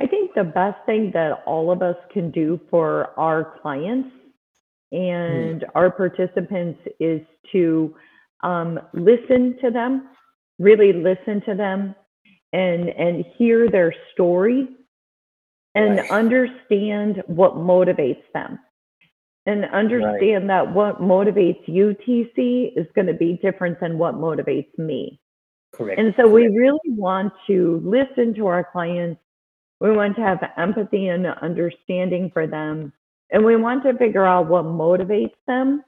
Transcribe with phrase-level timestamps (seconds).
[0.00, 4.08] I think the best thing that all of us can do for our clients
[4.92, 5.52] Mm.
[5.52, 7.20] and our participants is
[7.52, 7.94] to
[8.42, 10.08] um, listen to them,
[10.58, 11.94] really listen to them,
[12.52, 14.68] and and hear their story
[15.76, 16.10] and Right.
[16.10, 18.58] understand what motivates them.
[19.46, 19.72] And Right.
[19.72, 25.20] understand that what motivates you, TC, is going to be different than what motivates me.
[25.72, 26.00] Correct.
[26.00, 29.20] And so we really want to listen to our clients.
[29.80, 32.92] We want to have empathy and understanding for them.
[33.30, 35.82] And we want to figure out what motivates them.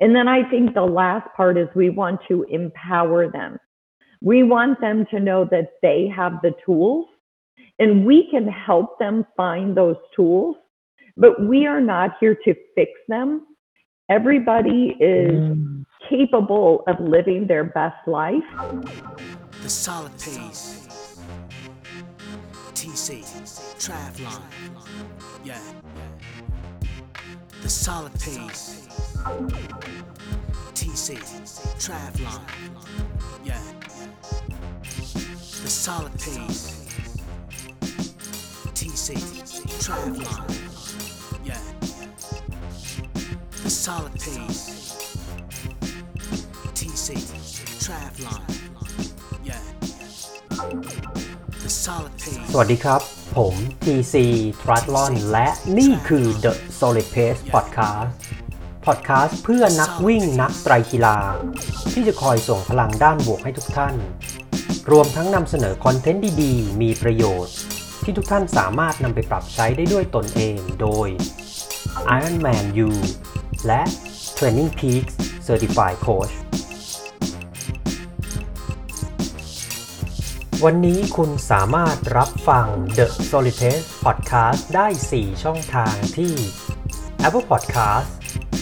[0.00, 3.58] And then I think the last part is we want to empower them.
[4.22, 7.06] We want them to know that they have the tools
[7.78, 10.56] and we can help them find those tools,
[11.16, 13.46] but we are not here to fix them.
[14.08, 15.84] Everybody is Mm.
[16.08, 18.44] capable of living their best life.
[19.62, 20.81] The solid pace.
[22.74, 23.22] TC.
[23.78, 24.42] Triathlon.
[25.44, 25.60] Yeah.
[27.62, 28.88] The solid pace.
[30.74, 31.18] TC.
[31.78, 32.40] Triathlon.
[33.44, 33.60] Yeah.
[35.62, 36.86] The solid pace.
[38.74, 39.16] TC.
[39.82, 40.44] Triathlon.
[41.44, 41.60] Yeah.
[43.62, 45.16] The solid pace.
[46.74, 47.16] TC.
[47.82, 48.42] Triathlon.
[49.44, 49.60] Yeah.
[52.52, 53.00] สวัสดีครับ
[53.36, 54.14] ผม TC
[54.62, 58.08] t r a t l o n และนี่คือ The Solid Pace Podcast
[58.86, 61.18] Podcast เพื่อนักวิ่งนักไตรกีฬา
[61.92, 63.94] ที่จะคอยส่งพลังด้านบวกให้ทุกท่าน
[64.90, 67.54] รวมทั้งนำเสนอคอนเทนต์ดีๆ มีประโยชน์
[68.04, 71.08] ที่ทุกท่านสามารถนำไปปรับใช้ได้ด้วยตนเองโดย
[72.16, 72.90] Ironman U
[73.66, 73.82] และ
[74.36, 75.14] Training Peaks
[75.46, 76.34] Certified Coach
[80.68, 82.66] วันนี้คุณสามารถรับฟัง
[82.96, 86.32] The Solid Pace Podcast ได้ 4 ช่องทางที่
[87.26, 88.08] Apple Podcast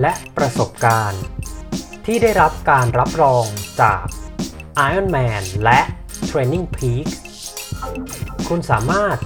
[0.00, 1.22] และประสบการณ์
[2.06, 3.44] ที่ได้รับการรับรอง
[3.80, 4.04] จาก
[4.88, 5.80] Ironman และ
[6.28, 7.14] Training Peaks
[8.48, 9.16] คุณสามารถ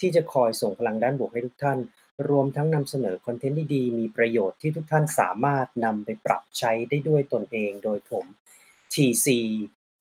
[0.00, 1.78] ที่จะคอยส่งพลังด้านบวกให้ทุกท่าน
[2.28, 8.24] รวมทั้งนำเสนอคอนเทนต์ดีๆมีประโยชน์ที่ทุกท่านสามารถนำไปปรับใช้ได้ด้วยตนเองโดยผม
[8.92, 9.26] TC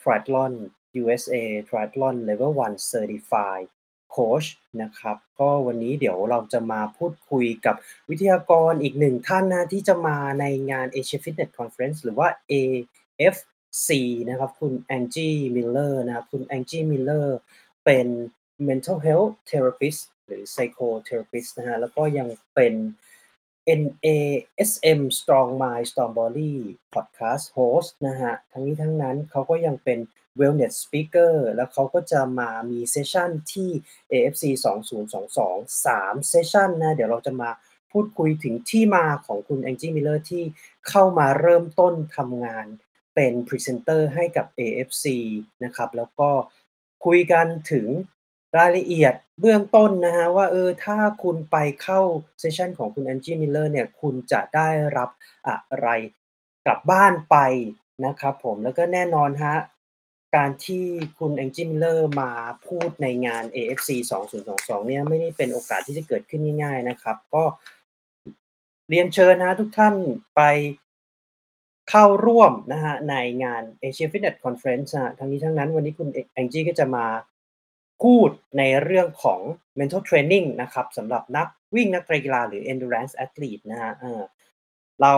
[0.02, 0.54] Triathlon
[1.02, 1.36] USA
[1.68, 3.68] Triathlon Level 1 Certified
[4.16, 4.48] Coach
[4.82, 7.76] นะครับ ก็วันนี้เดี๋ยวเราจะมาพูดคุยกับ
[8.10, 13.90] วิทยากรอีกหนึ่งท่านนะที่จะมาในงาน Asia Fitness Conference หรือว่า AFC
[14.30, 17.38] นะครับ คุณแองจี้มิลเลอร์นะครับ คุณแองจี้มิลเลอร์
[17.86, 18.08] เป็น
[18.68, 22.74] mental health therapist หรือ psychotherapist นะฮะ แล้วก็ยังเป็น
[23.82, 26.54] NASM Strong Mind Strong Body
[26.94, 30.00] Podcast Host นะฮะ ทั้งนี้ทั้งนั้นเขาก็ยังเป็น
[30.40, 33.70] Wellness Speaker แล้วเขาก็จะมามีเซสชันที่
[34.12, 34.44] AFC
[35.14, 37.50] 2022 3 เซสชันนะ เดี๋ยวเราจะมา
[37.92, 40.44] พูดคุยถึงที่มาของคุณแองจี้มิลเลอร์ที่
[40.90, 42.66] เข้ามาเริ่มต้นทำงาน
[43.16, 45.06] เป็นพรีเซนเตอร์ให้กับ AFC
[45.64, 46.30] นะครับ แล้วก็
[47.06, 47.88] คุยกันถึง
[48.58, 52.00] รายละเอียดเบื้องต้นนะฮะว่าเออถ้าคุณไปเข้า
[52.40, 55.10] เซสชันของคุณแองจี้มิลเลอร์เนี่ยคุณจะได้รับ
[55.48, 55.88] อะไร
[56.66, 57.38] กลับบ้านไป
[58.06, 59.56] นะครับผมแล้วก็แน่นอนฮะ
[60.36, 60.86] การที่
[61.20, 62.32] คุณแองจี้มิลเลอร์มา
[62.68, 63.90] พูดในงาน AFC
[64.40, 67.44] 2022 เนี่ยไม่ได้เป็นโอกาสที่จะเกิดขึ้นง่ายๆนะครับ ก็
[68.90, 69.96] เรียนเชิญนะทุกท่าน
[70.36, 70.42] ไป
[71.90, 77.06] เข้าร่วมนะฮะในงาน Asia Fitness Conference นะทั้งนี้ทั้งนั้นวันนี้คุณแองจี้ก็จะมา
[78.04, 79.40] พูดในเรื่องของ
[79.80, 83.94] mental training นะครับสำหรับนักวิ่งนักกีฬาหรือ endurance athlete นะฮะ
[85.02, 85.14] เรา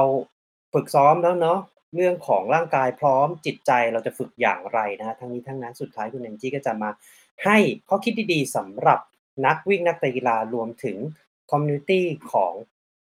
[0.73, 1.59] ฝึกซ้อมแล้วเนาะ
[1.95, 6.89] เรื่องของร่างกายพร้อมจิตใจเราจะฝึกอย่างไรนะฮะทั้งนี้ทั้งนั้นสุดท้ายคุณแองจี้ก็จะมา
[7.45, 7.57] ให้
[7.89, 8.99] ข้อคิดดีๆสำหรับ
[9.45, 10.97] นักวิ่งนักกีฬารวมถึง
[11.51, 12.53] community ของ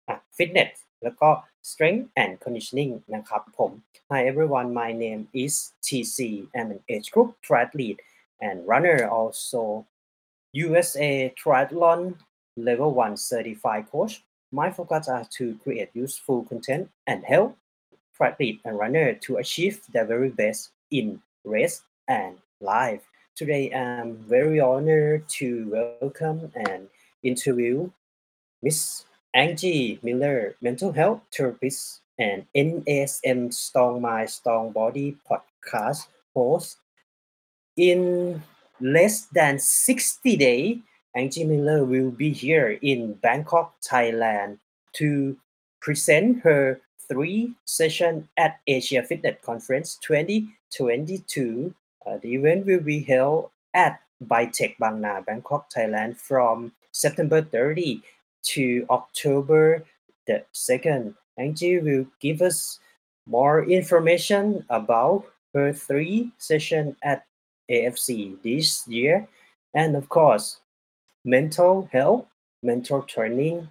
[0.07, 0.71] อะ fitness
[1.03, 1.29] แล้วก็
[1.69, 3.71] strength and conditioning นะครับผม
[4.09, 5.53] Hi everyone my name is
[5.85, 6.17] TC
[6.57, 7.99] I'm an age group triathlete
[8.41, 9.85] and runner also
[10.53, 12.15] USA triathlon
[12.55, 17.57] level 1 certified coach my focus are to create useful content and help
[18.19, 23.01] triathlete and runner to achieve their very best in race and life
[23.35, 26.87] today I'm very honored to welcome and
[27.23, 27.89] interview
[28.61, 36.77] Miss Angie Miller, mental health therapist and NASM Strong Mind, Strong Body podcast host.
[37.75, 38.43] In
[38.79, 40.77] less than 60 days,
[41.15, 44.57] Angie Miller will be here in Bangkok, Thailand
[44.93, 45.37] to
[45.81, 51.73] present her three session at Asia Fitness Conference 2022.
[52.05, 58.01] Uh, the event will be held at BITEC Bang Na, Bangkok, Thailand from September 30
[58.53, 59.83] to October
[60.27, 61.15] the 2nd.
[61.37, 62.79] Angie will give us
[63.25, 67.25] more information about her three session at
[67.69, 69.27] AFC this year.
[69.73, 70.59] And of course,
[71.25, 72.25] mental health,
[72.61, 73.69] mental training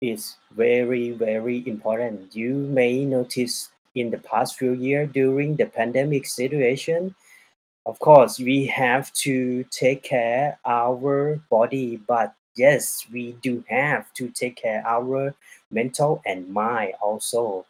[0.00, 2.34] is very, very important.
[2.34, 7.14] You may notice in the past few years during the pandemic situation,
[7.84, 14.28] of course, we have to take care our body, but yes, we do have to
[14.28, 15.34] take care our
[15.70, 17.66] mental and mind also.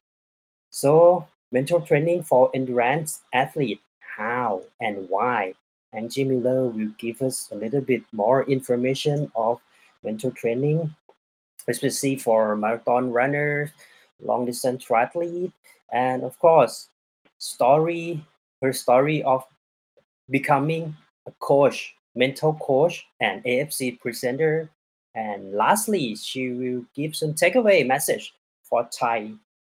[0.70, 3.80] So mental training for endurance athlete,
[4.16, 5.54] how and why?
[5.92, 9.60] Angie Miller will give us a little bit more information of
[10.02, 10.94] mental training,
[11.68, 13.70] especially for marathon runners,
[14.20, 15.52] long distance triathlete,
[15.92, 16.88] and of course,
[17.38, 18.24] story
[18.62, 19.44] her story of
[20.30, 24.70] becoming a coach mental coach and AFC presenter.
[25.14, 29.32] And lastly, she will give some takeaway message for Thai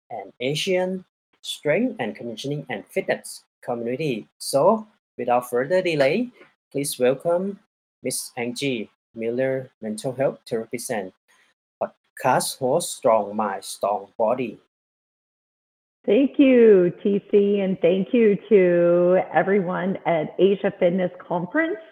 [0.09, 1.05] and Asian
[1.41, 4.27] strength and conditioning and fitness community.
[4.39, 6.31] So, without further delay,
[6.71, 7.59] please welcome
[8.01, 11.11] Miss Angie Miller, mental health therapist and
[11.83, 14.59] podcast host, Strong Mind, Strong Body.
[16.05, 21.83] Thank you, TC, and thank you to everyone at Asia Fitness Conference.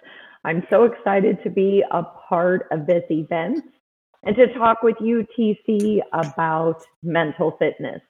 [0.46, 3.60] I'm so excited to be a part of this event
[4.24, 8.02] and to talk with you, TC, about mental fitness.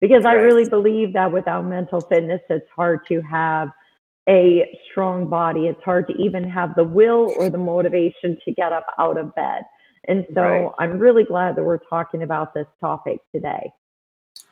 [0.00, 3.68] Because I really believe that without mental fitness, it's hard to have
[4.28, 5.66] a strong body.
[5.66, 9.34] It's hard to even have the will or the motivation to get up out of
[9.34, 9.62] bed.
[10.06, 10.70] And so Right.
[10.78, 13.72] I'm really glad that we're talking about this topic today.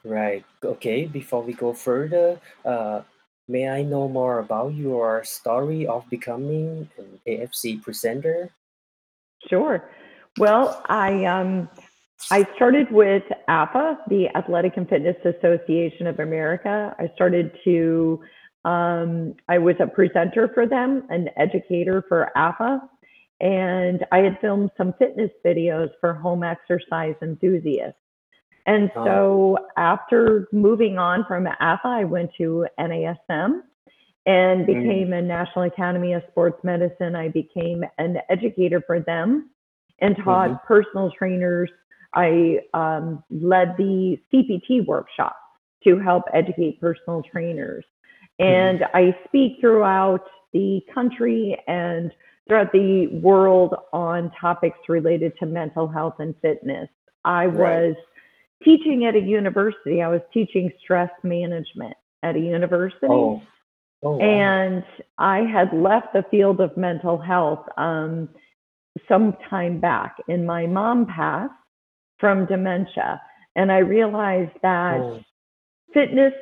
[0.05, 0.45] Right.
[0.65, 1.07] Okay.
[1.07, 3.03] Before we go further, uh,
[3.49, 8.51] may I know more about your story of becoming an AFC presenter?
[9.49, 9.91] Sure.
[10.39, 11.69] Well, I um
[12.31, 16.95] I started with AFAA, the Athletic and Fitness Association of America.
[16.99, 18.21] I started to
[18.65, 22.81] um, I was a presenter for them, an educator for AFAA,
[23.41, 27.99] and I had filmed some fitness videos for home exercise enthusiasts.
[28.67, 33.63] And so after moving on from AFAA, I went to NASM
[34.27, 37.17] and became a National Academy of Sports Medicine.
[37.17, 39.51] I became an educator for them
[39.99, 40.63] and taught Mhm.
[40.63, 41.71] personal trainers.
[42.15, 45.37] I um, led the CPT workshop
[45.85, 47.85] to help educate personal trainers.
[48.39, 52.13] And I speak throughout the country and
[52.47, 56.89] throughout the world on topics related to mental health and fitness.
[57.25, 57.89] I Right.
[57.89, 57.97] was
[58.65, 63.07] teaching at a university, I was teaching stress management at a university.
[63.09, 63.43] Oh.
[64.05, 64.25] Oh, wow.
[64.25, 64.85] And
[65.19, 68.29] I had left the field of mental health um,
[69.09, 71.55] some time back, and my mom passed
[72.23, 73.21] from dementia.
[73.57, 75.19] And I realized that Oh.
[75.93, 76.33] fitness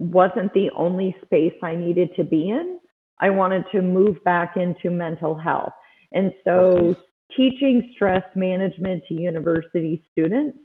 [0.00, 2.80] wasn't the only space I needed to be in.
[3.20, 5.72] I wanted to move back into mental health.
[6.12, 6.96] And so
[7.36, 10.58] teaching stress management to university students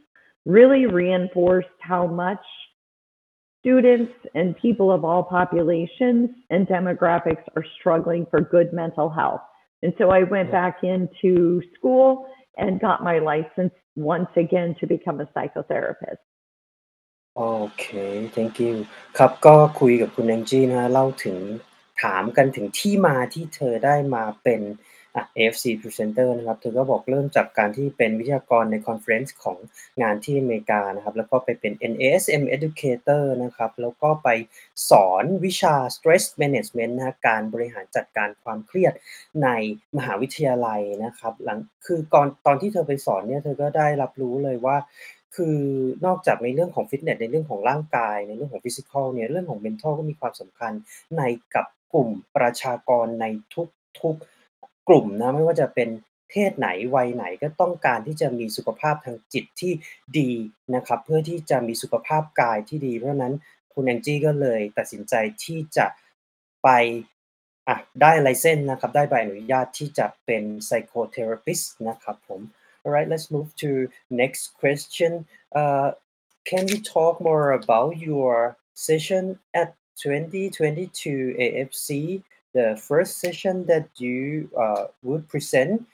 [0.46, 2.44] really reinforced how much
[3.60, 9.42] students and people of all populations and demographics are struggling for good mental health.
[9.84, 10.72] And so I went Yeah.
[10.72, 16.22] back into school and got my license once again to become a psychotherapist.
[17.38, 17.44] โอ
[17.80, 17.86] เค
[18.36, 18.74] thank you
[19.18, 21.38] ครับก็คุยกับคุณแองจี้นะฮะเล่าถึง
[22.04, 24.62] ถามกันถึงที่มาที่เธอได้มาเป็น
[25.16, 29.58] อะ AFC Presenter นะครับ เธอก็บอกเริ่มจากการที่เป็นวิทยากรในคอนเฟรนซ์ของ
[30.02, 34.30] งานที่อเมริกานะครับ แล้วก็ไปเป็น NASM Educator นะครับ แล้วก็ไป
[34.90, 38.94] สอนวิชา Stress Management นะการบริหารจัดการความเครียด
[39.44, 39.50] ใน
[39.98, 44.78] มหาวิทยาลัยนะครับ หลัง คือก่อนตอนที่เธอไปสอนเนี่ย เธอก็ได้รับรู้เลยว่า
[45.36, 45.60] คือ
[46.06, 50.72] นอกจากในเรื่องของฟิตเนสในเรื่องของร่างกาย ในเรื่องของฟิสิกอลเนี่ยเรื่องของ mental ก็มีความสำคัญ
[51.18, 51.22] ใน
[51.54, 53.68] กับกลุ่มประชากรในทุก
[54.00, 54.10] ทุ
[54.94, 55.90] กลุ่มนะไม่ว่าจะเป็น
[56.30, 59.74] เพศไหนวัยไหนก็ต้องการที่จะมีสุขภาพทางจิตที่
[60.20, 60.32] ดี
[60.76, 63.34] นะครับ เพื่อที่จะมีสุขภาพกายที่ดี เพราะนั้น
[63.74, 65.86] คุณแองจี้ก็เลยตัดสินใจที่จะ
[66.64, 66.70] ไป
[67.68, 72.42] อะได้ไลเซนนะครับได้ใบอนุญาตที่จะเป็น psychotherapist นะครับผม
[72.84, 73.70] alright let's move to
[74.22, 75.12] next question.
[75.60, 75.92] Uh,
[76.50, 78.58] can you talk more about your
[78.88, 79.24] session
[79.62, 79.70] at
[80.02, 85.86] 2022 AFC, the first session that you uh, would present,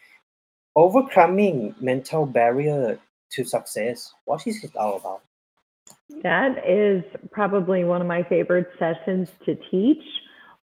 [0.75, 2.99] overcoming mental barrier
[3.31, 4.13] to success?
[4.25, 5.21] What is it all about?
[6.23, 10.03] That is probably one of my favorite sessions to teach.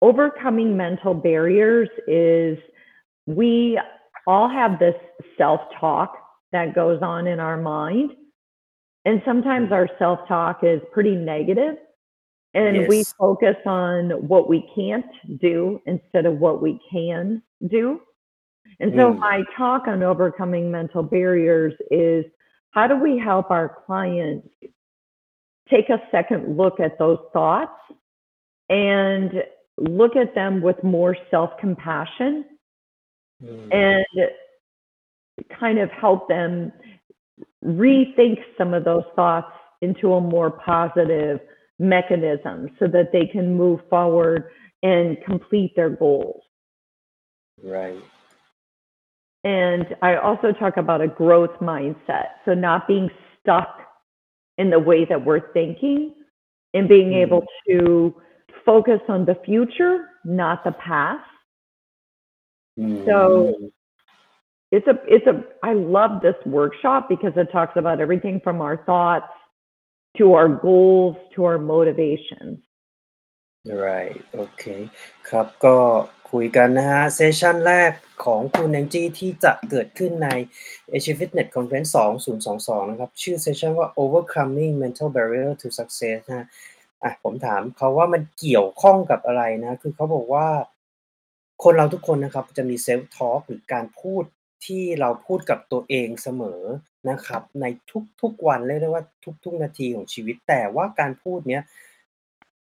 [0.02, 2.58] Overcoming mental barriers is
[3.26, 3.78] we
[4.26, 4.94] all have this
[5.38, 6.16] self talk
[6.52, 8.12] that goes on in our mind.
[9.04, 11.76] And sometimes our self talk is pretty negative,
[12.56, 15.06] and we focus on what we can't
[15.40, 18.00] do instead of what we can do.
[18.80, 19.18] And so, Mm.
[19.18, 22.24] my talk on overcoming mental barriers is
[22.70, 24.48] how do we help our clients
[25.68, 27.78] take a second look at those thoughts
[28.68, 29.44] and
[29.78, 32.44] look at them with more self compassion
[33.42, 33.68] Mm.
[33.70, 34.30] and
[35.50, 36.72] kind of help them
[37.62, 41.40] rethink some of those thoughts into a more positive
[41.78, 44.50] mechanism so that they can move forward
[44.82, 46.42] and complete their goals.
[47.62, 48.02] Right.
[49.44, 52.28] And I also talk about a growth mindset.
[52.44, 53.80] So, not being stuck
[54.58, 56.14] in the way that we're thinking
[56.74, 57.22] and being Mm.
[57.22, 58.20] able to
[58.64, 61.24] focus on the future, not the past.
[62.76, 63.72] So- Mm.
[64.72, 68.76] it's a it's a i love this workshop because it talks about everything from our
[68.84, 69.32] thoughts
[70.18, 72.56] to our goals to our motivations
[73.86, 74.64] right โอเค
[75.28, 75.76] ครับก็
[76.30, 77.92] คุยกันนะฮะเซสชันแรก
[78.24, 80.28] ของคุณแองจี้ที่จะเกิดขึ้นใน
[80.92, 81.90] Asia Fitness Conference
[82.40, 86.46] 2022 นะครับ ชื่อเซสชันว่า overcoming mental barrier to success นะฮะ
[87.02, 90.48] อะผมถามเขาว่ามันเกี่ยวข้องกับอะไรนะ คือเขาบอกว่า
[91.62, 94.24] คนเราทุกคนนะครับจะมี self talk หรือการพูด
[94.66, 96.60] ที่เราพูดกับตัวเองเสมอ
[97.10, 97.64] นะครับ ใน
[98.20, 99.04] ทุกๆวันเรียกได้ว่า
[99.44, 101.62] ทุก ๆ นาทีของชีวิต แต่ว่าการพูดเนี้ย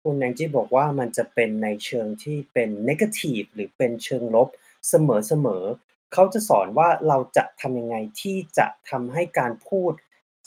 [0.04, 4.50] คุณแองจี้บอกว่ามันจะเป็นในเชิงที่เป็น negative หรือเป็นเชิงลบ
[4.90, 9.92] เสมอๆเขาจะสอนว่าเราจะทำยังไงที่จะทำให้การพูด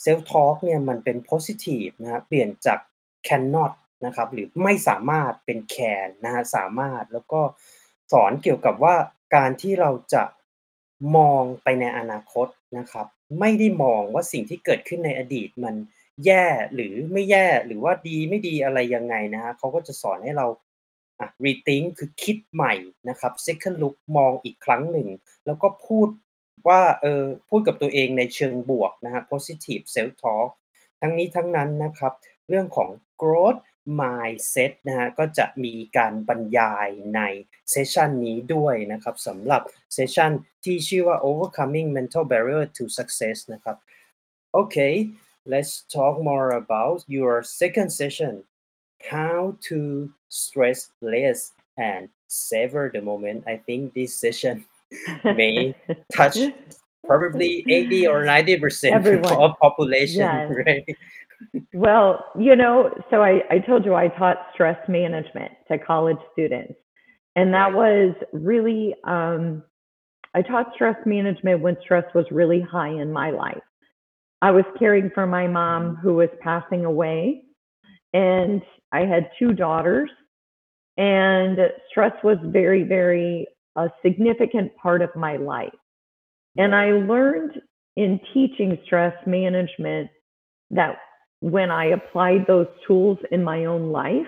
[0.03, 2.79] self talk เนี่ยมันเป็น positive นะเปลี่ยนจาก
[3.27, 3.71] cannot
[4.05, 7.41] นะครับหรือไม่สามารถเป็น can นะฮะสามารถแล้วก็
[8.11, 8.95] สอนเกี่ยวกับว่า
[9.35, 10.23] การที่เราจะ
[11.15, 13.07] มองไปในอนาคตนะครับ
[13.39, 15.75] ไม่ได้มองว่าสิ่งที่เกิดขึ้นในอดีตมัน
[16.25, 20.47] แย่หรือไม่แย่หรือว่าดีไม่ดีอะไรยังไงนะฮะเขาก็จะสอนให้เรา
[21.19, 22.73] อะ rethink คือคิดใหม่
[23.09, 25.07] นะครับ second look มองอีกครั้งหนึ่ง
[25.45, 26.07] แล้วก็พูด
[26.67, 30.49] ว่าเออพูดกับตัวเองในเชิงบวกนะฮะ positive self talk
[31.01, 32.13] ทั้งนี้ทั้งนั้นนะครับ
[32.49, 32.89] เรื่องของ
[33.21, 33.59] growth
[34.00, 37.20] mindset นะฮะก็จะมีการบรรยายใน
[37.70, 39.62] เซสชันนี้ด้วยนะครับสำหรับ
[39.94, 40.32] เซสชัน
[40.64, 43.76] ที่ชื่อว่า overcoming mental barrier to success นะครับ
[44.60, 44.94] Okay
[45.52, 48.32] let's talk more about your second session
[49.14, 49.78] how to
[50.42, 50.80] stress
[51.12, 51.38] less
[51.90, 52.02] and
[52.46, 54.56] savor the moment I think this session
[55.40, 55.54] may
[56.18, 56.36] touch
[57.08, 59.36] probably 80 or 90 percent Everyone.
[59.44, 60.50] of population Yes.
[60.66, 60.86] right
[61.73, 66.73] Well, you know, so I, I told you I taught stress management to college students.
[67.35, 69.63] And that was really, um,
[70.35, 73.61] I taught stress management when stress was really high in my life.
[74.41, 77.43] I was caring for my mom who was passing away,
[78.13, 80.09] and I had two daughters,
[80.97, 81.57] and
[81.89, 85.73] stress was very, very a significant part of my life.
[86.57, 87.59] And I learned
[87.95, 90.09] in teaching stress management
[90.71, 90.97] that
[91.42, 94.26] when I applied those tools in my own life,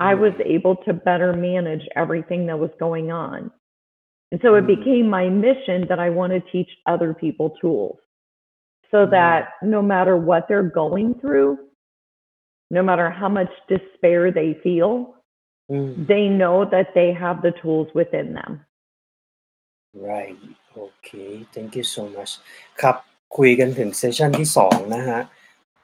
[0.00, 3.50] I was able to better manage everything that was going on.
[4.32, 4.72] And so it Mm.
[4.76, 7.98] became my mission that I want to teach other people tools
[8.90, 9.10] so Mm.
[9.10, 11.52] that no matter what they're going through,
[12.70, 14.92] no matter how much despair they feel,
[15.70, 18.52] อืม they know that they have the tools within them.
[20.10, 20.38] right
[20.86, 22.32] okay thank you so much
[22.80, 22.96] ครับ
[23.36, 25.20] คุยกันถึงเซสชันที่สองนะฮะ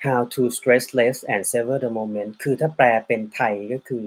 [0.05, 4.05] how to stress less and savor the moment คือถ้าแปลเป็นไทยก็คือ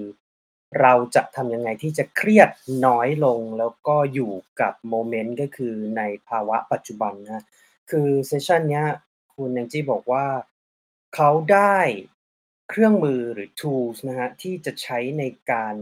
[0.81, 2.49] เราจะทำยังไงที่จะเครียด
[2.85, 4.31] น้อยลงแล้วก็อยู่
[4.61, 7.45] กับโมเมนต์ก็คือในภาวะปัจจุบันนะ
[7.91, 8.87] คือเซสชันเนี้ย
[9.35, 10.25] คุณแองจี้บอกว่า
[11.15, 11.79] เขาได้
[12.69, 15.75] เครื่องมือหรือ tools นะฮะที่จะใช้ในการ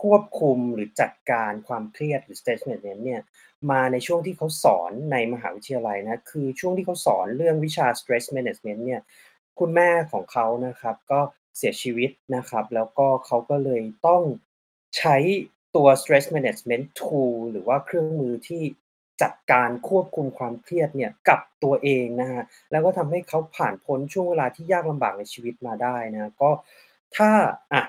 [0.00, 3.22] ควบคุมหรือจัดการความเครียดหรือ stress management เนี่ย
[3.70, 9.00] มาในช่วงที่เขาสอนในมหาวิทยาลัยนะคือช่วงที่เขาสอนเรื่องวิชา stress management เนี่ย
[9.60, 11.20] คุณแม่ของเขานะครับ ก็
[11.56, 14.22] เสียชีวิตนะครับ แล้วก็เขาก็เลยต้อง
[14.98, 15.16] ใช้
[15.76, 18.62] ตัว stress management tool หรือว่าเครื่องมือที่
[19.22, 26.50] จัดการควบคุมความเครียดเนี่ยกับตัวเองนะฮะแล้วก็ทำให้เขาผ่านพ้นช่วงเวลาที่ยากลำบากในชีวิตมาได้นะก็
[27.16, 27.30] ถ้า
[27.72, 27.82] อะ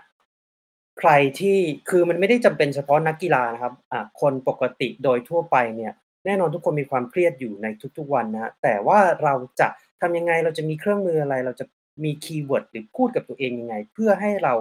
[0.99, 1.57] ใครที่
[1.89, 5.93] คือมันไม่ได้จำเป็นเฉพาะนักกีฬานะครับอะคนปกติโดยทั่วไปเนี่ย
[6.25, 9.67] แน่นอนทุกคนมีความเครียดอยู่ในทุกๆวันนะฮะแต่ว่าเราจะ
[10.01, 11.65] ทำยังไงเราจะมีเครื่องมืออะไร เราจะ
[12.03, 14.53] มีคีย์เวิร์ดหรือพูดกับตัวเองยังไง เพื่อให้เรา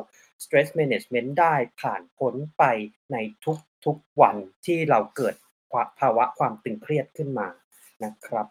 [0.44, 2.64] stress management ได้ผ่านพ้นไป
[3.12, 3.16] ใน
[3.84, 5.34] ทุกๆวันที่เราเกิด
[6.00, 7.48] ภาวะความตึงเครียดขึ้นมา
[8.04, 8.46] นะครับ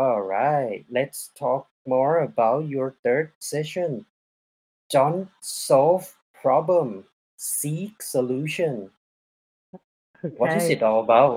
[0.00, 1.62] alright let's talk
[1.94, 3.90] more about your third session
[4.96, 5.28] don't
[5.66, 6.04] solve
[6.42, 6.88] problem
[7.58, 8.74] seek solution
[10.40, 10.74] what is Okay.
[10.74, 11.34] it all about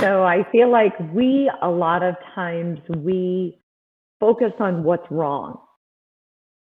[0.00, 3.58] So I feel like we, a lot of times, we
[4.20, 5.58] focus on what's wrong,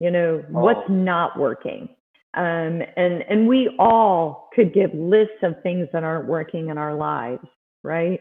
[0.01, 0.93] you know, what's Oh.
[0.95, 1.88] not working.
[2.35, 6.95] Um, and, and we all could give lists of things that aren't working in our
[6.95, 7.47] lives,
[7.83, 8.21] right?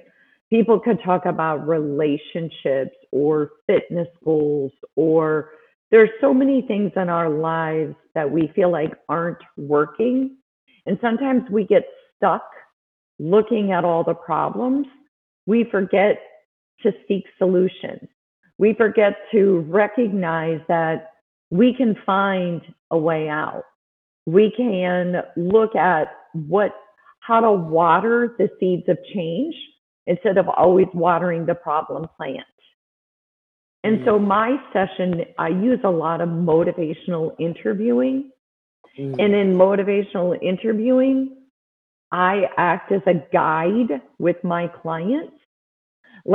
[0.50, 5.52] People could talk about relationships or fitness goals, or
[5.91, 10.38] there's so many things in our lives that we feel like aren't working.
[10.86, 11.86] And sometimes we get
[12.17, 12.43] stuck
[13.20, 14.88] looking at all the problems,
[15.47, 16.21] we forget
[16.83, 18.07] to seek solutions.
[18.60, 21.13] We forget to recognize that
[21.49, 23.63] we can find a way out.
[24.25, 26.71] We can look at what
[27.21, 29.55] how to water the seeds of change
[30.05, 32.45] instead of always watering the problem plant.
[33.83, 34.27] And so mm.
[34.27, 38.31] my session, I use a lot of motivational interviewing.
[38.99, 41.17] อืม And in motivational interviewing,
[42.12, 42.33] I
[42.71, 43.91] act as a guide
[44.25, 45.37] with my clients.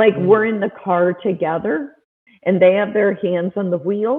[0.00, 0.26] Like Mm.
[0.28, 1.76] we're in the car together
[2.46, 4.16] and they have their hands on the wheel,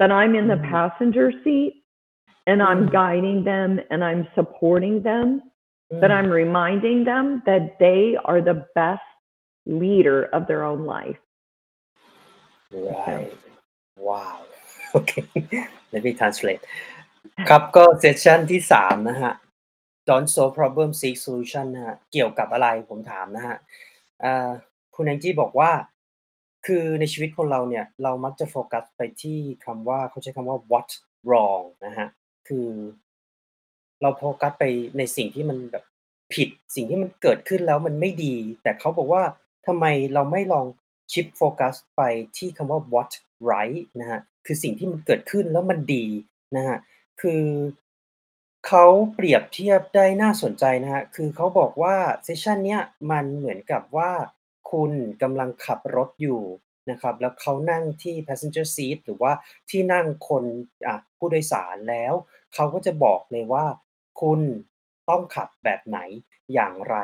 [0.00, 0.68] but I'm in the Mm.
[0.74, 1.72] passenger seat
[2.48, 2.92] and I'm Mm.
[3.00, 5.26] guiding them and I'm supporting them,
[5.90, 9.08] อื but ม I'm reminding them that they are the best
[9.82, 11.20] leader of their own life.
[12.72, 13.32] Right.
[14.08, 14.38] Wow.
[14.98, 15.24] Okay.
[15.92, 16.62] Let me translate.
[17.48, 19.32] ครับก็เซสชันที่สามนะฮะ
[20.08, 23.56] Don't solve problem seek solution นะฮะ เกี่ยวกับอะไรผมถามนะฮะ
[24.24, 24.50] อ่า
[24.95, 25.71] คุณแองจี้บอกว่า
[26.65, 30.89] คือในชีวิตคนเราเนี่ย เรามักจะโฟกัสไปที่คำว่าเขาใช้คำว่า what
[31.27, 32.07] wrong นะฮะ
[32.47, 32.67] คือ
[34.01, 34.65] เราโฟกัสไป
[34.97, 35.83] ในสิ่งที่มันแบบ
[36.33, 39.23] ผิด สิ่งที่มันเกิดขึ้นแล้วมันไม่ดี แต่เขาบอกว่า
[39.67, 40.65] ทำไมเราไม่ลอง
[41.11, 42.01] ชิปโฟกัสไป
[42.37, 43.11] ที่คำว่า what
[43.49, 46.05] right นะฮะ คือสิ่งที่มันเกิดขึ้นแล้วมันดี
[46.55, 46.77] นะฮะ
[47.21, 47.43] คือ
[48.67, 54.11] เขาเปรียบเทียบได้น่าสนใจนะฮะ คือเขาบอกว่าเซสชันเนี้ยมันเหมือนกับว่า
[54.71, 56.41] คุณกำลังขับรถอยู่
[56.89, 59.31] นะครับ แล้วเขานั่งที่ passenger seat หรือว่า
[59.69, 60.43] ที่นั่งคน
[60.87, 62.13] อะผู้โดยสารแล้ว
[62.53, 63.65] เขาก็จะบอกเลยว่า
[64.21, 64.39] คุณ
[65.09, 65.99] ต้องขับแบบไหน
[66.53, 66.97] อย่างไร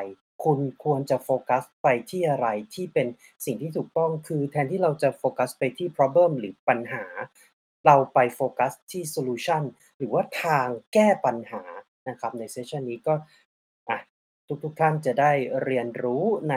[0.44, 3.08] คุณควรจะโฟกัสไปที่อะไรที่เป็น
[3.46, 7.06] สิ่งที่ถูกต้องคือแทนที่เราจะโฟกัสไปที่ problem หรือปัญหา
[7.86, 9.64] เราไปโฟกัสที่ solution
[9.98, 11.64] หรือว่าทางแก้ปัญหา
[12.10, 13.14] นะครับในเซสชันนี้ก็
[13.90, 14.00] อะ
[14.64, 15.32] ทุกๆทท่านจะได้
[15.64, 16.56] เรียนรู้ใน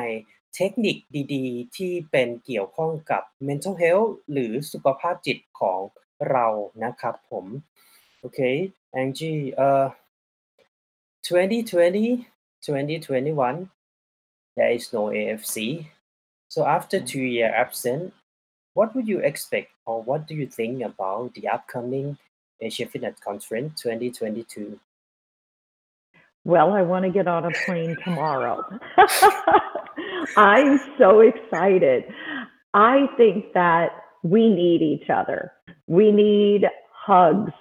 [0.56, 0.98] เทคนิค
[1.34, 5.80] ดีๆ ที่เป็นเกี่ยวข้องกับ mental health หรือสุขภาพจิตของ
[6.30, 6.48] เรา
[6.84, 7.46] นะครับผม
[8.20, 8.40] โอเค
[9.02, 9.86] Angie เอ่อ
[11.28, 12.26] 2020
[12.66, 13.70] 2021
[14.56, 15.56] there is no AFC
[16.54, 18.04] so after two year absent
[18.78, 22.08] what would you expect or what do you think about the upcoming
[22.62, 24.80] Asia Fitness Conference 2022
[26.45, 28.63] well, I want to get on a plane tomorrow.
[30.37, 32.05] I'm so excited.
[32.75, 33.91] I think that
[34.23, 35.53] we need each other.
[35.87, 37.53] We need hugs.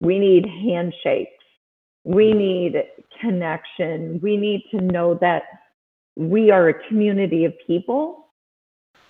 [0.00, 1.30] We need handshakes.
[2.04, 2.74] We need
[3.20, 4.20] connection.
[4.22, 5.42] We need to know that
[6.16, 8.28] we are a community of people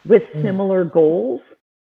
[0.04, 0.42] with Mm.
[0.42, 1.40] similar goals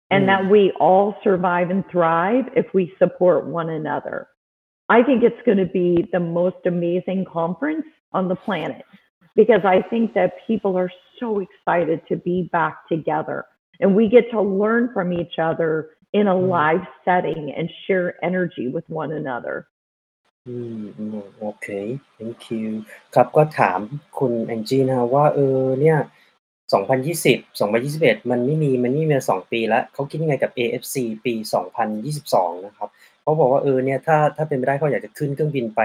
[0.09, 0.27] and Mm.
[0.27, 4.27] that we all survive and thrive if we support one another.
[4.88, 8.84] I think it's going to be the most amazing conference on the planet
[9.36, 13.44] because I think that people are so excited to be back together
[13.80, 16.48] and we get to learn from each other in a Mm.
[16.48, 19.56] live setting and share energy with one another.
[20.48, 21.66] อืมอืมโอเค
[22.18, 22.68] thank you
[23.14, 23.78] ครับก็ถาม
[24.18, 25.98] คุณแองจี้นะครับว่าเออเนี่ย
[26.72, 31.34] 2020 2021 มันไม่มีมันไม่มีมาสองปีแล้ว เขาคิดยังไงกับ AFC ปี
[32.00, 32.88] 2022 นะครับ
[33.25, 35.81] เขาบอกว่าเออเนี่ยถ้าถ้าเป็นไปได้เขาอยากจะขึ้นเครื่องบินไป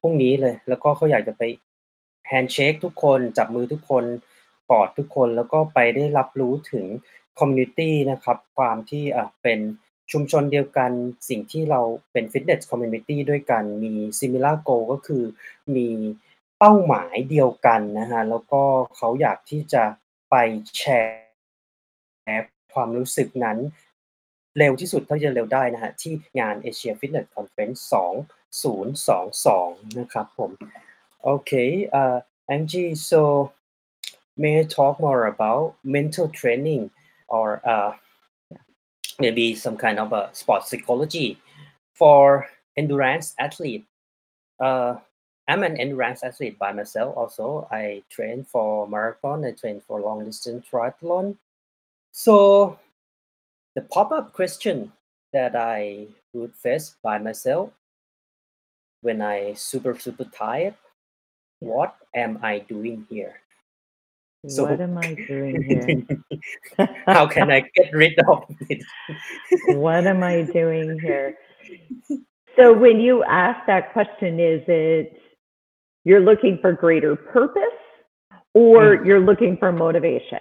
[0.00, 1.42] พรุ่งนี้เลย แล้วก็เขาอยากจะไป
[2.28, 4.04] แฮนด์เชคทุกคนจับมือทุกคน
[4.70, 6.84] กอดทุกคนแล้วก็ไปได้รับรู้ถึง
[7.38, 9.58] คอมมูนิตี้นะครับความที่อะเป็น
[10.12, 10.90] ชุมชนเดียวกัน
[11.28, 11.80] สิ่งที่เรา
[12.12, 15.24] เป็นฟิตเนสคอมมูนิตี้ด้วยกันมีซิมิล r โกก็คือ
[15.76, 15.88] มี
[16.58, 18.62] เป้าหมายเดียวกันนะฮะแล้วก็
[18.96, 19.82] เขาอยากที่จะ
[20.30, 20.34] ไป
[20.76, 21.26] แชร์
[22.74, 23.58] ความรู้สึกนั้น
[24.58, 27.78] เร็วที่สุดเท่าที่จะเร็วได้นะฮะที่งาน Asia Fitness Conference
[28.62, 30.50] 2022 นะครับผม
[31.24, 31.52] โอเค
[31.90, 32.16] เอ่อ
[32.54, 33.20] Angie so
[34.42, 35.64] may I talk more about
[35.96, 36.82] mental training
[37.28, 37.92] or uh,
[39.18, 41.28] maybe some kind of a sport psychology
[41.94, 43.84] for endurance athlete.
[44.60, 44.96] Uh,
[45.48, 47.66] I'm an endurance athlete by myself also.
[47.70, 51.36] I train for marathon, I train for long distance triathlon.
[52.12, 52.78] So
[53.76, 54.90] the pop-up question
[55.34, 57.70] that I would face by myself
[59.02, 60.74] when I super super tired,
[61.60, 63.40] what am I doing here?
[64.48, 66.02] So what am I doing here?
[67.06, 68.82] how can I get rid of it?
[69.68, 71.36] what am I doing here?
[72.56, 75.20] So when you ask that question, is it
[76.04, 77.62] you're looking for greater purpose
[78.54, 79.06] or Mm.
[79.06, 80.40] you're looking for motivation?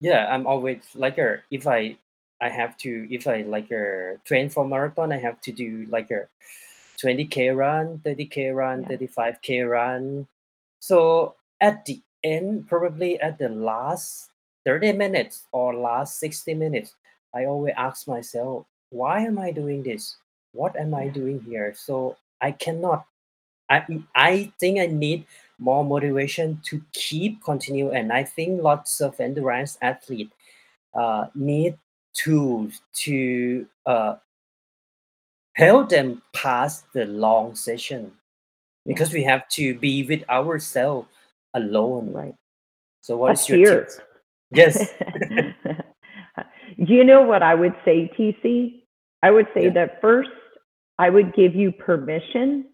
[0.00, 1.96] Yeah i'm always like a if i
[2.40, 6.10] i have to if i like a train for marathon i have to do like
[6.10, 6.28] er,
[6.96, 8.96] a 20k run 30k run Yeah.
[8.96, 10.26] 35k run.
[10.80, 14.30] So at the end probably at the last
[14.64, 16.94] 30 minutes or last 60 minutes
[17.34, 20.16] i always ask myself why am i doing this?
[20.52, 21.74] What am i doing here?
[21.76, 23.06] So i cannot
[23.70, 25.26] I I think I need
[25.58, 30.32] more motivation to keep continue, and I think lots of endurance athletes
[30.94, 31.78] uh, need
[32.14, 34.16] tools to uh,
[35.54, 38.12] help them pass the long session
[38.86, 41.08] because we have to be with ourselves
[41.54, 42.12] alone.
[42.12, 42.34] Right.
[43.00, 43.80] So, what A is your fear.
[43.80, 44.00] tips?
[44.52, 44.92] Yes.
[46.76, 48.82] you know what I would say, TC?
[49.22, 49.70] I would say Yeah.
[49.70, 50.30] that first,
[50.98, 52.66] I would give you permission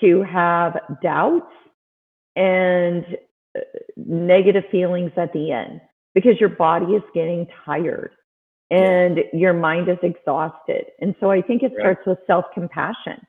[0.00, 1.52] to have doubts
[2.36, 3.04] and
[3.56, 3.60] uh,
[3.96, 5.80] negative feelings at the end
[6.14, 8.12] because your body is getting tired
[8.70, 8.78] Yeah.
[8.78, 10.86] and your mind is exhausted.
[11.00, 13.20] And so I think it starts with self compassion.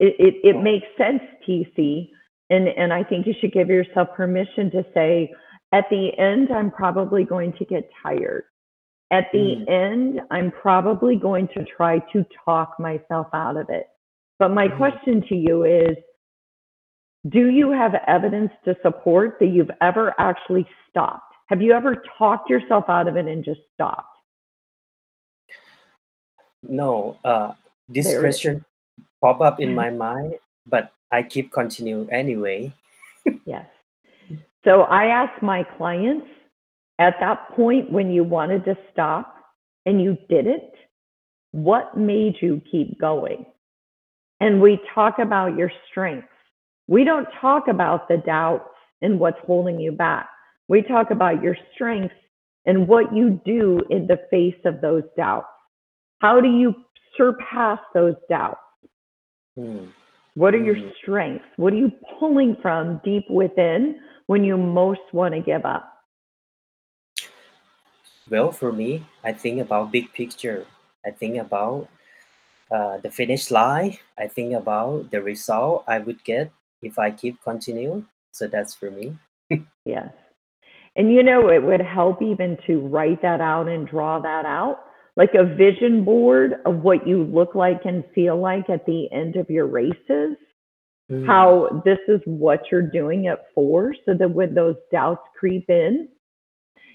[0.00, 0.62] It, it, it Wow.
[0.62, 2.10] makes sense, TC.
[2.50, 5.32] And, and I think you should give yourself permission to say,
[5.72, 8.44] at the end, I'm probably going to get tired.
[9.10, 9.70] At the Mm.
[9.70, 13.86] end, I'm probably going to try to talk myself out of it.
[14.38, 14.76] But my Mhm.
[14.76, 15.96] question to you is
[17.28, 21.32] Do you have evidence to support that you've ever actually stopped?
[21.46, 24.08] Have you ever talked yourself out of it and just stopped?
[26.62, 27.52] No, uh,
[27.88, 28.64] this There question
[29.20, 30.34] pop up in my mind,
[30.66, 32.72] but I keep continue anyway.
[33.46, 33.66] Yes.
[34.66, 36.26] So I ask my clients
[36.98, 39.34] at that point when you wanted to stop
[39.86, 40.72] and you didn't,
[41.52, 43.46] what made you keep going?
[44.40, 46.28] And we talk about your strengths.
[46.86, 48.68] We don't talk about the doubts
[49.02, 50.28] and what's holding you back.
[50.68, 52.14] We talk about your strengths
[52.66, 55.46] and what you do in the face of those doubts.
[56.20, 56.74] How do you
[57.16, 58.60] surpass those doubts?
[59.56, 59.86] Hmm.
[60.34, 60.94] What are your Mm.
[60.96, 61.46] strengths?
[61.56, 65.90] What are you pulling from deep within when you most want to give up?
[68.28, 70.66] Well, for me, I think about big picture.
[71.04, 71.88] I think about
[72.70, 73.98] uh, the finish line.
[74.18, 76.50] I think about the result I would get
[76.84, 78.04] if I keep continue.
[78.32, 79.16] So that's for me.
[79.84, 80.08] Yes.
[80.96, 84.80] And you know, it would help even to write that out and draw that out,
[85.16, 89.36] like a vision board of what you look like and feel like at the end
[89.36, 90.36] of your races,
[91.10, 91.26] Mm.
[91.26, 96.08] how this is what you're doing it for, so that when those doubts creep in,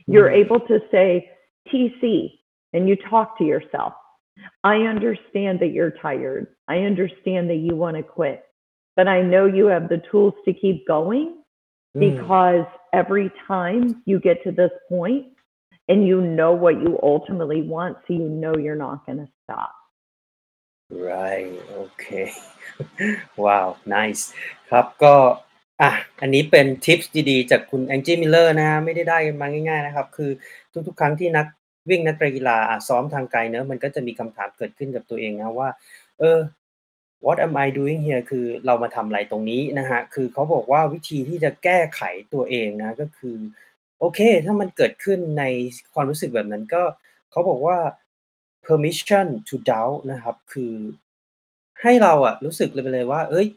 [0.08, 0.38] you're Mm.
[0.38, 1.30] able to say,
[1.67, 2.39] TC,
[2.73, 3.93] and you talk to yourself.
[4.63, 6.47] I understand that you're tired.
[6.67, 8.43] I understand that you want to quit,
[8.98, 11.28] but I know you have the tools to keep going
[11.96, 12.00] Mm.
[12.00, 15.26] because every time you get to this point
[15.88, 19.72] and you know what you ultimately want, so you know you're not going to stop.
[21.11, 22.26] right okay
[23.44, 24.22] ว้าว nice
[24.70, 25.14] ครับก็
[25.83, 30.30] อ่ะอันนี้เป็นทิปส์ดีๆ จากคุณแองจี้มิลเลอร์นะฮะไม่ได้ได้กันมาง่ายๆนะครับ คือ
[30.87, 31.46] ทุกๆ ครั้งที่นัก
[31.90, 35.68] วิ่งนักกีฬาอ่ะซ้อมทางไกลเนอะมันก็จะมีคำถามเกิดขึ้นกับตัวเองนะว่า
[36.18, 36.59] เออ ๆ
[37.25, 42.01] what am I doing here คือเรามาทำอะไรตรงนี้นะฮะ คือเขาบอกว่าวิธีที่จะแก้ไข
[42.34, 43.38] ตัวเองนะก็คือ
[43.99, 45.43] โอเค ถ้ามันเกิดขึ้นใน
[45.93, 46.84] ความรู้สึกแบบนั้นก็
[47.32, 47.77] เขาบอกว่า
[48.65, 50.73] permission to doubt นะครับ คือ
[51.82, 53.47] ให้เราอะรู้สึกเลยไปเลยว่า เอ้ย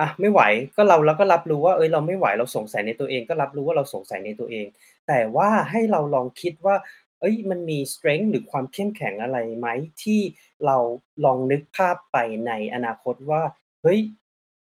[0.00, 0.40] อะไม่ไหว
[0.76, 4.66] ก็เราเราก็รับรู้ว่าเอ้ยเราไม่ไหวเราสงสัยในตัวเอง ก็รับรู้ว่าเราสงสัยในตัวเอง
[5.08, 6.76] แต่ว่าให้เราลองคิดว่า
[7.20, 9.68] เอ้ยมันมี strength หรือความเข้มแข็งอะไรไหม
[10.02, 10.20] ที่
[10.66, 10.76] เรา
[11.24, 13.42] ลองนึกภาพไปในอนาคตว่า
[13.82, 14.00] เฮ้ย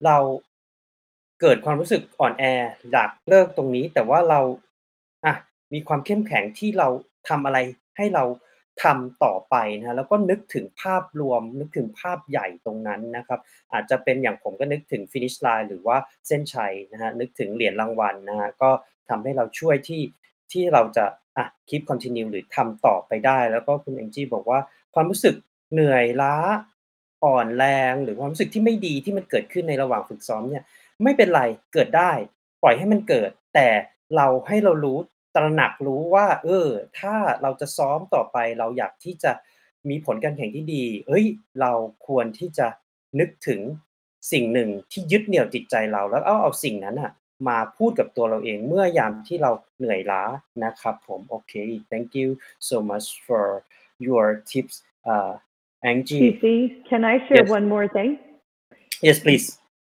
[0.06, 0.18] เรา
[1.42, 2.44] เกิดความรู้สึกอ่อนแอ
[2.92, 4.40] อยากเลิกตรงนี้ แต่ว่าเรา
[5.26, 5.36] อะ
[5.74, 6.88] มีความเข้มแข็งที่เรา
[7.30, 7.58] ทำอะไร
[7.98, 8.26] ให้เรา
[8.84, 13.40] ทำต่อไปนะฮะแล้วก็นึกถึงภาพรวม นึกถึงภาพใหญ่ตรงนั้นนะครับ
[13.74, 18.70] อาจจะเป็นอย่างผมก็นึกถึง finish line หรือว่าเส้นชัยนะฮะนึกถึงเหรียญรางวัลนะฮะก็
[19.10, 20.02] ทำให้เราช่วยที่
[20.52, 21.06] ที่เราจะ
[21.38, 24.60] อะ keep continue หรือทำต่อไปได้ แล้วก็คุณแองจี้บอกว่า
[24.94, 25.36] ความรู้สึก
[25.74, 26.36] เหนื่อยล้า
[27.24, 30.64] อ่อนแรง หรือความรู้สึกที่ไม่ดีที่มันเกิดขึ้นในระหว่างฝึกซ้อมเนี่ย
[31.04, 31.42] ไม่เป็นไร
[31.74, 32.12] เกิดได้
[32.64, 33.68] ปล่อยให้มันเกิด แต่
[34.16, 34.98] เราให้เรารู้
[35.36, 36.68] ตระหนักรู้ว่า เออ
[37.00, 39.32] ถ้าเราจะซ้อมต่อไปเราอยากที่จะ
[39.90, 41.26] มีผลการแข่งที่ดี เอ้ย
[41.62, 41.72] เรา
[42.08, 42.68] ควรที่จะ
[43.20, 43.62] นึกถึง
[44.32, 47.12] สิ่งหนึ่งที่ยึดเหนี่ยวจิตใจเรา แล้วเอาเอาสิ่งนั้นอะ
[47.49, 50.23] มาพูดกับตัวเราเองเมื่อยามที่เราเหนื่อยล้า
[50.65, 51.53] นะครับผมโอเค
[51.93, 52.29] thank you
[52.71, 53.45] so much for
[54.07, 54.75] your tips
[55.13, 55.33] uh
[55.91, 56.45] Angie TC,
[56.91, 57.57] can I share Yes.
[57.57, 58.11] one more thing?
[59.07, 59.47] yes please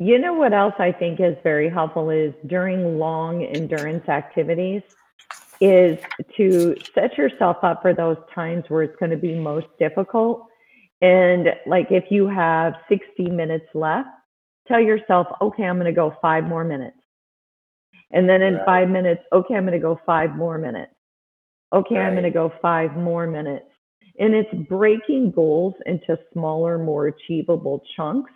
[0.10, 4.82] You know what else I think is very helpful is during long endurance activities
[5.62, 6.00] is
[6.38, 6.46] to
[6.96, 10.36] set yourself up for those times where it's going to be most difficult.
[11.02, 14.10] And like if you have 60 minutes left,
[14.68, 16.95] tell yourself, okay, I'm going to go five more minutes.
[18.16, 18.66] And then in Right.
[18.66, 20.94] five minutes, okay, I'm going to go five more minutes.
[21.74, 22.52] Okay, I'm going to Right.
[22.52, 23.70] go five more minutes.
[24.20, 28.32] And it's breaking goals into smaller, more achievable chunks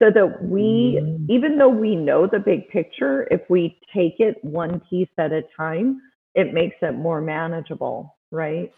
[0.00, 1.30] so that we, Mm.
[1.36, 5.42] even though we know the big picture, if we take it one piece at a
[5.56, 6.00] time,
[6.34, 7.98] it makes it more manageable,
[8.32, 8.70] right?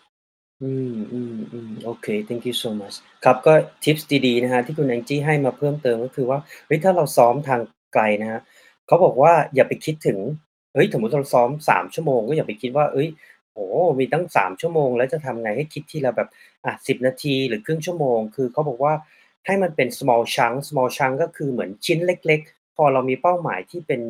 [0.62, 7.60] อืมอืมอืมโอเค thank you so much ครับก็ทิปส์ดีๆนะฮะที่คุณแองจี้ให้มาเพิ่มเติมก็คือว่าเฮ้ยถ้าเราซ้อมทาง
[7.94, 8.40] ไกลนะฮะ
[8.89, 10.17] เขาบอกว่าอย่าไปคิดถึง
[10.73, 13.09] เฮ้ยสมมติเราซ้อมสามชั่วโมงก็อย่าไปคิดว่าเอ้ย
[13.53, 13.65] โอ้
[13.99, 16.29] มีตั้งสามชั่วโมง แล้วจะทำไงให้คิดทีละแบบ
[16.65, 18.93] อะสิบนาทีหรือครึ่งชั่วโมง คือเขาบอกว่า
[19.45, 24.01] ให้มันเป็น small chunk small chunk ก็คือเหมือนชิ้นเล็ก ๆ พอเรามีเป้าหมายที่เป็น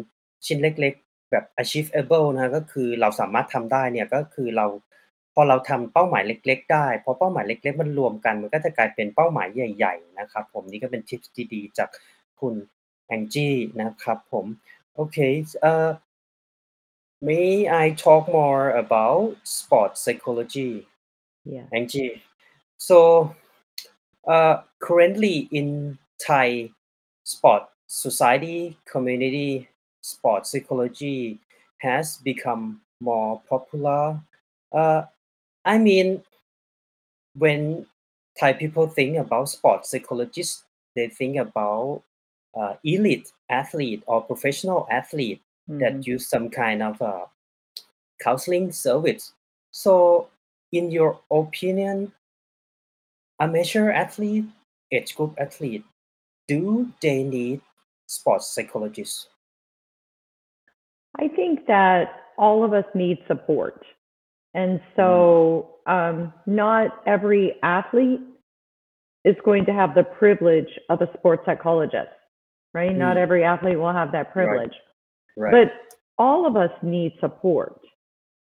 [0.46, 4.66] ชิ้นเล็ก ๆ แบบ achievable นะก็คือเราสามารถทำได้เนี่ยก็คือเรา
[5.34, 11.20] พอเราทำเป้าหมายเล็ก ๆ ได้พอเป้าหมายเล็ก ๆ มันรวมกัน มันก็จะกลายเป็นเป้าหมายใหญ่ ๆ นะครับ ผมนี่ก็เป็นทิป
[11.54, 11.90] ดีๆจาก
[12.40, 12.54] คุณ
[13.09, 14.47] แองจี้นะครับผม
[14.95, 15.19] โอเค
[15.63, 15.89] เอ่อ
[17.29, 19.25] may I talk more about
[19.59, 20.73] sport psychology
[21.55, 21.67] Yeah.
[21.79, 22.15] Angie
[22.89, 22.99] so
[24.35, 24.55] uh,
[24.87, 25.69] currently in
[26.27, 26.49] Thai
[27.33, 28.61] sport society
[28.93, 29.51] community
[30.13, 31.19] sport psychology
[31.87, 32.65] has become
[33.09, 34.03] more popular
[34.81, 35.01] uh,
[35.73, 36.09] I mean
[37.37, 37.87] when
[38.39, 40.65] Thai people think about sports psychologists,
[40.97, 42.03] they think about
[42.56, 45.80] uh, elite athlete or professional athlete Mhm.
[45.80, 47.26] that use some kind of uh,
[48.20, 49.34] counseling service.
[49.72, 50.30] So,
[50.72, 52.12] in your opinion,
[53.40, 54.46] amateur athlete,
[54.92, 55.86] age group athlete,
[56.48, 57.62] do they need
[58.08, 59.30] sports psychologists?
[61.20, 63.86] I think that all of us need support.
[64.54, 68.22] And so, um, not every athlete
[69.24, 72.10] is going to have the privilege of a sports psychologist,
[72.74, 72.96] right?
[72.96, 73.22] Not Mm.
[73.22, 74.34] every athlete will have that Right.
[74.34, 74.80] privilege.
[75.36, 75.52] Right.
[75.52, 75.74] But
[76.18, 77.80] all of us need support.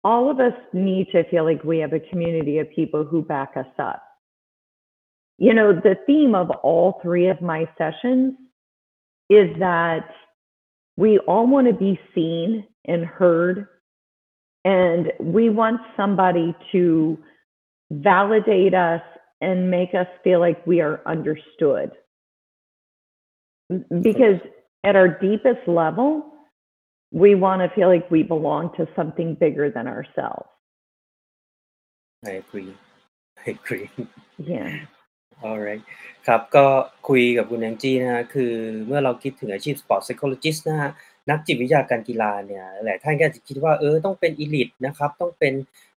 [0.04, 3.58] All of us need to feel like we have a community of people who back
[3.58, 4.04] us up.
[5.38, 8.36] You know, the theme of all three of my sessions
[9.30, 10.14] is that
[10.98, 13.68] we all want to be seen and heard,
[14.64, 17.18] and we want somebody to
[17.92, 19.02] validate us
[19.42, 21.92] and make us feel like we are understood.
[24.02, 24.40] Because
[24.84, 26.26] at our deepest level,
[27.12, 30.48] we want to feel like we belong to something bigger than ourselves.
[32.26, 32.74] I agree.
[33.46, 33.90] I agree.
[34.38, 34.70] Yeah.
[35.44, 35.84] alright
[36.28, 36.66] ครับก็
[37.08, 38.54] คุยกับคุณแองจี้นะครับคือ
[38.88, 40.92] เมื่อเราคิดถึงอาชีพ Sport Psychologist นะครับ
[41.30, 45.54] นักจิตวิทยาการกีฬาเนี่ยหลายท่านก็อาจจะคิดว่าเออต้องเป็น Elite นะครับต้องเป็น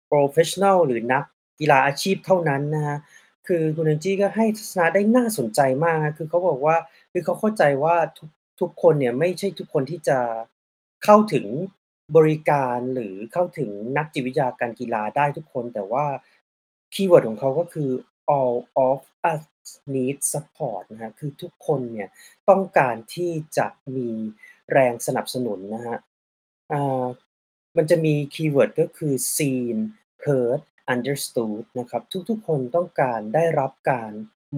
[0.05, 1.23] โพรเฟสชันนัลหรือนัก
[1.59, 2.99] กีฬาอาชีพเท่านั้นนะครับ
[3.47, 6.75] คือคุณแองจี้ก็ให้ทัศนะได้น่าสนใจมากนะคือเขาบอกว่า
[7.17, 8.29] คือเขาเข้าใจว่าทุก
[8.61, 10.19] ทุกคนเนี่ยไม่ใช่ทุกคนที่จะ
[11.03, 11.45] เข้าถึง
[12.17, 16.05] บริการหรือเข้าถึงนักจิตวิทยาการกีฬาได้ทุกคน แต่ว่า
[16.93, 17.91] คีย์เวิร์ดของเขาก็คือ
[18.37, 18.99] all of
[19.31, 19.43] us
[19.93, 22.09] need support นะครับคือทุกคนเนี่ย
[22.49, 24.09] ต้องการที่จะมี
[24.71, 25.99] แรงสนับสนุนนะครับ
[26.71, 27.05] อ่า
[27.77, 29.75] มันจะมีคีย์เวิร์ดก็คือ seen
[30.25, 30.61] heard
[30.93, 34.11] understood นะครับ ทุกๆคนต้องการได้รับการ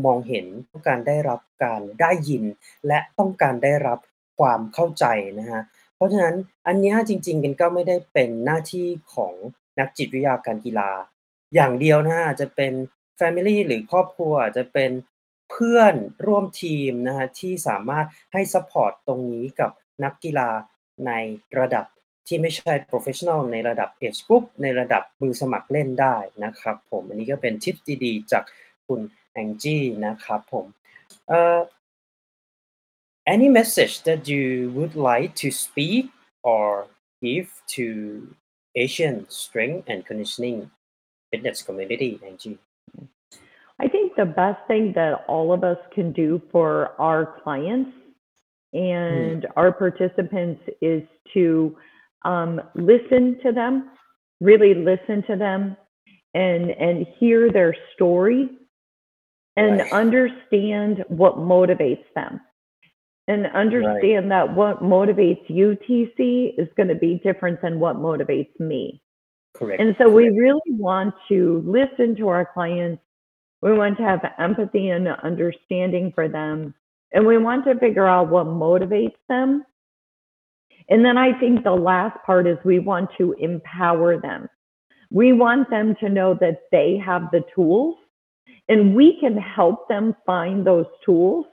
[0.06, 2.43] มองเห็น ต้องการได้รับการได้ยิน
[2.88, 3.99] และต้องการได้รับ
[4.39, 5.06] ความเข้าใจ
[5.39, 5.63] นะครับ
[5.95, 6.36] เพราะฉะนั้น
[6.67, 9.34] อันเนี้ยจริง ๆ มันก็ไม่ได้เป็นหน้าที่ของ
[9.80, 10.91] นักจิตวิทยาการกีฬา
[11.56, 12.73] อย่างเดียวนะครับ อาจจะเป็น
[13.17, 14.91] แฟมิลี หรือครอบครัว อาจจะเป็น
[15.52, 19.71] เพื่อนร่วมทีมนะครับ ที่สามารถให้ซัปพอร์ตตรงนี้กับ
[20.04, 20.49] นักกีฬา
[21.08, 21.12] ใน
[21.60, 21.86] ระดับ
[22.28, 28.43] ที่ไม่ใช่ โพรเฟสชันนัล ในระดับ Age Group ในระดับมือสมัครเล่นได้นะครับผม อันนี้ก็เป็นทิปดี ๆ จาก
[28.88, 28.99] คุณ
[29.32, 30.66] แองจี้นะครับผม
[31.28, 31.60] เอ่อ
[33.34, 36.04] any message that you would like to speak
[36.42, 36.87] or
[37.22, 37.87] give to
[38.84, 40.70] Asian strength and conditioning
[41.30, 42.58] fitness community, Angie?
[43.80, 47.90] I think the best thing that all of us can do for our clients
[48.72, 51.76] and our participants is to
[52.24, 53.90] um, listen to them,
[54.40, 55.76] really listen to them,
[56.34, 58.50] and and hear their story,
[59.57, 59.91] and Right.
[59.91, 62.39] understand what motivates them,
[63.27, 68.59] and understand that what motivates you, TC, is going to be different than what motivates
[68.59, 69.01] me.
[69.53, 69.81] Correct.
[69.81, 73.03] And so we really want to listen to our clients.
[73.62, 76.73] We want to have empathy and understanding for them.
[77.12, 79.65] And we want to figure out what motivates them.
[80.89, 84.49] And then I think the last part is we want to empower them.
[85.12, 87.98] We want them to know that they have the tools
[88.68, 91.46] and we can help them find those tools,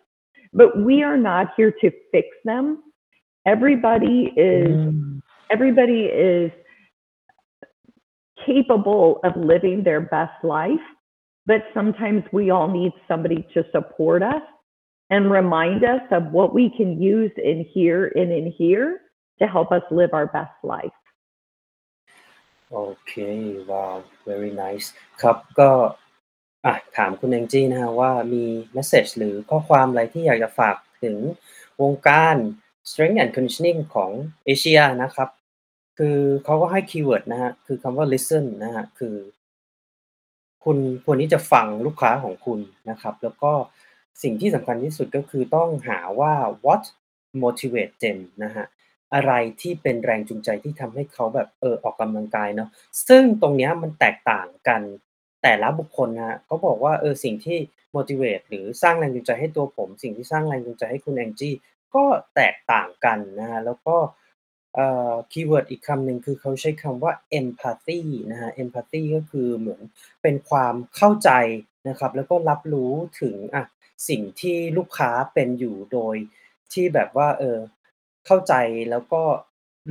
[0.54, 2.66] but we are not here to fix them.
[3.46, 5.22] Everybody is Mm.
[5.56, 6.52] everybody is
[8.46, 10.86] capable of living their best life,
[11.46, 14.42] but sometimes we all need somebody to support us
[15.10, 19.02] and remind us of what we can use in here and in here
[19.40, 20.96] to help us live our best life.
[22.74, 23.14] โอเค
[23.70, 23.96] ว้าว
[24.30, 24.88] very nice
[25.22, 25.70] ครับ ก็
[26.67, 31.17] อะถามคุณแองจี้นะครับว่ามีเมสเซจหรือข้อความอะไรที่อยากจะฝากถึง
[31.83, 32.37] วงการ
[32.91, 34.11] strength and conditioning ของ
[34.45, 35.29] เอเชียนะครับ
[35.99, 39.17] คือเขาก็ให้คีย์เวิร์ดนะฮะคือคำว่า listen นะฮะคือ
[40.65, 43.53] คุณควรที่จะฟังลูกค้าของคุณนะครับ แล้วก็
[44.23, 46.33] สิ่งที่สำคัญที่สุดก็คือต้องหาว่า
[46.65, 46.83] what
[47.43, 48.67] motivate them นะฮะ
[49.15, 52.69] อะไรที่เป็นแรงจูงใจที่ทำให้เขาแบบเออออกกำลังกายเนาะ
[53.09, 54.83] ซึ่งตรงเนี้ยมันแตกต่างกัน
[55.49, 57.59] แต่ละบุคคลนะครับเขาบอกว่าเออสิ่งที่
[57.97, 61.55] motivate หรือสร้างแรงจูงใจให้ตัวผม สิ่งที่สร้างแรงจูงใจให้คุณแองจี้
[61.95, 62.05] ก็
[62.37, 63.97] แตกต่างกันนะครับแล้วก็
[64.75, 69.81] เอ่อคีย์เวิร์ดอีกคำหนึ่งคือเขาใช้คำว่า empathy นะครับ empathy ก็คือเหมือน
[70.23, 71.31] เป็นความเข้าใจ
[71.89, 73.65] นะครับ แล้วก็รับรู้ถึงอะ
[74.09, 76.17] สิ่งที่ลูกค้าเป็นอยู่โดย
[76.73, 77.59] ที่แบบว่าเออ
[78.27, 78.55] เข้าใจ
[78.91, 79.23] แล้วก็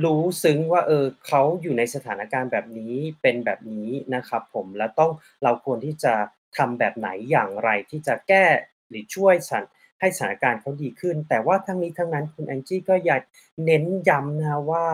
[0.04, 5.10] รู้ซึ้งว่า เออเขาอยู่ในสถานการณ์แบบนี้เป็นแบบนี้นะครับ ผมแล้วต้อง
[5.42, 6.14] เราควรที่จะ
[6.56, 8.46] ทำแบบไหนอย่างไรที่จะแก้
[8.88, 9.64] หรือช่วยสถาน
[10.00, 13.22] ให้สถานการณ์เขาดีขึ้น แต่ว่าทั้งนี้ทั้งนั้นคุณแองจี้ก็อยาก
[13.64, 14.84] เน้นย้ำนะว่า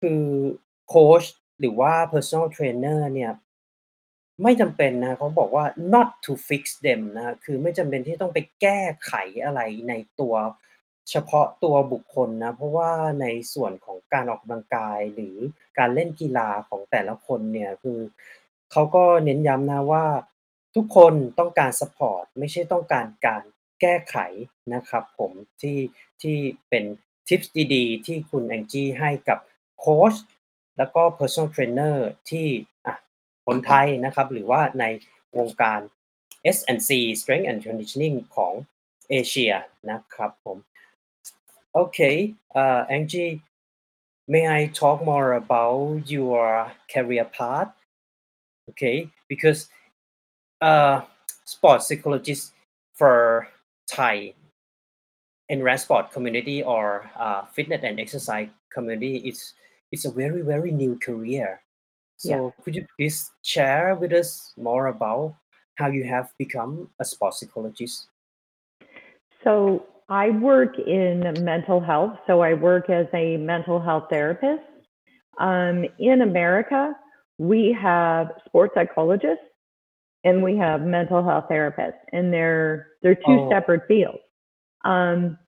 [0.00, 0.24] คือ
[0.88, 1.24] โค้ช
[1.60, 3.32] หรือว่า personal trainer เนี่ย
[4.42, 5.64] ไม่จำเป็นนะเขาบอกว่า
[5.94, 9.12] not to fix them นะคือไม่จำเป็นที่ต้องไปแก้ไข
[9.44, 10.34] อะไรในตัว
[11.10, 15.36] เฉพาะตัวบุคคลนะ เพราะว่าในส่วนของการออกกำลังกายหรือ
[15.78, 18.00] การเล่นกีฬาของแต่ละคนเนี่ย คือ
[18.72, 20.06] เขาก็เน้นย้ำนะว่า
[20.74, 23.42] ทุกคนต้องการซัปอร์ตไม่ใช่ต้องการการ
[23.80, 24.16] แก้ไข
[24.74, 25.32] นะครับผม
[25.62, 25.78] ที่
[26.22, 26.36] ที่
[26.68, 26.84] เป็น
[27.28, 29.38] ทิปส์ดีๆ ที่คุณแองจี้ให้กับ
[29.80, 30.14] โค้ช
[30.78, 31.96] แล้วก็ personal trainer
[32.30, 32.46] ที่
[32.86, 32.94] อะ
[33.46, 34.84] คนไทยนะครับ หรือว่าใน
[35.38, 35.80] วงการ
[36.56, 36.90] S&C
[37.20, 38.52] Strength and Conditioning ของ
[39.10, 39.52] เอเชีย
[39.90, 40.56] นะครับผม
[41.76, 43.42] Okay, uh, Angie,
[44.26, 47.68] may I talk more about your career path?
[48.70, 49.68] Okay, because,
[50.62, 51.02] uh,
[51.44, 52.54] sports psychologist
[52.94, 53.48] for
[53.86, 54.32] Thai
[55.50, 59.52] endurance sport community or, uh, fitness and exercise community is
[59.92, 61.60] is a very, very new career.
[62.16, 62.64] So Yeah.
[62.64, 65.36] could you please share with us more about
[65.76, 68.08] how you have become a sports psychologist?
[69.44, 72.18] So I work in mental health.
[72.26, 74.62] So I work as a mental health therapist.
[75.38, 76.94] Um, in America,
[77.38, 79.44] we have sports psychologists
[80.24, 83.48] and we have mental health therapists, and they're they're two Oh.
[83.50, 84.18] separate fields.
[84.84, 85.38] Um,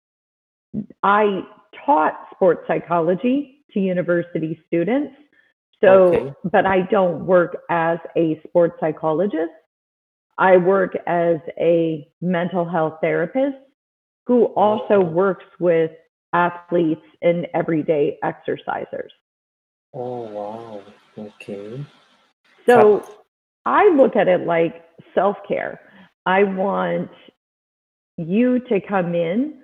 [1.02, 1.42] I
[1.84, 5.14] taught sports psychology to university students.
[5.80, 6.34] So, Okay.
[6.44, 9.52] but I don't work as a sports psychologist.
[10.36, 13.56] I work as a mental health therapist
[14.28, 15.90] who also works with
[16.34, 19.08] athletes and everyday exercisers.
[19.94, 20.82] Oh, wow.
[21.16, 21.82] Okay.
[22.68, 23.02] So
[23.64, 25.80] I look at it like self care.
[26.26, 27.10] I want
[28.18, 29.62] you to come in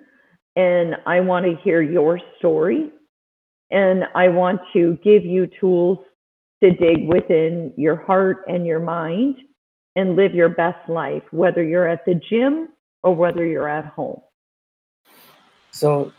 [0.55, 2.89] and I want to hear your story.
[3.69, 5.99] And I want to give you tools
[6.63, 9.35] to dig within your heart and your mind
[9.95, 12.69] and live your best life, whether you're at the gym
[13.03, 14.21] or whether you're at home.
[15.75, 16.13] So,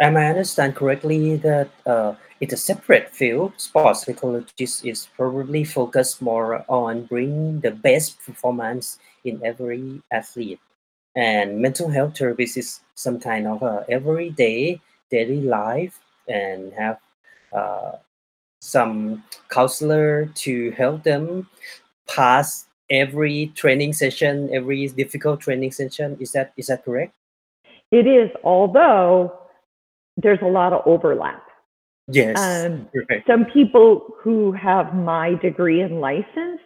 [0.00, 3.54] am I understand correctly that uh, it's a separate field?
[3.56, 10.60] Sports psychologist is probably focused more on bringing the best performance in every athlete,
[11.16, 14.80] and mental health therapist is some kind of a everyday
[15.10, 17.00] daily life and have
[17.52, 17.98] uh,
[18.60, 21.50] some counselor to help them
[22.06, 26.16] pass every training session, every difficult training session.
[26.20, 27.14] Is that is that correct?
[27.90, 29.38] It is, although
[30.16, 31.42] there's a lot of overlap.
[32.08, 32.38] Yes.
[32.38, 33.26] Um, correct.
[33.26, 36.60] some people who have my degree and license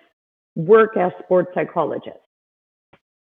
[0.55, 2.21] work as sports psychologists.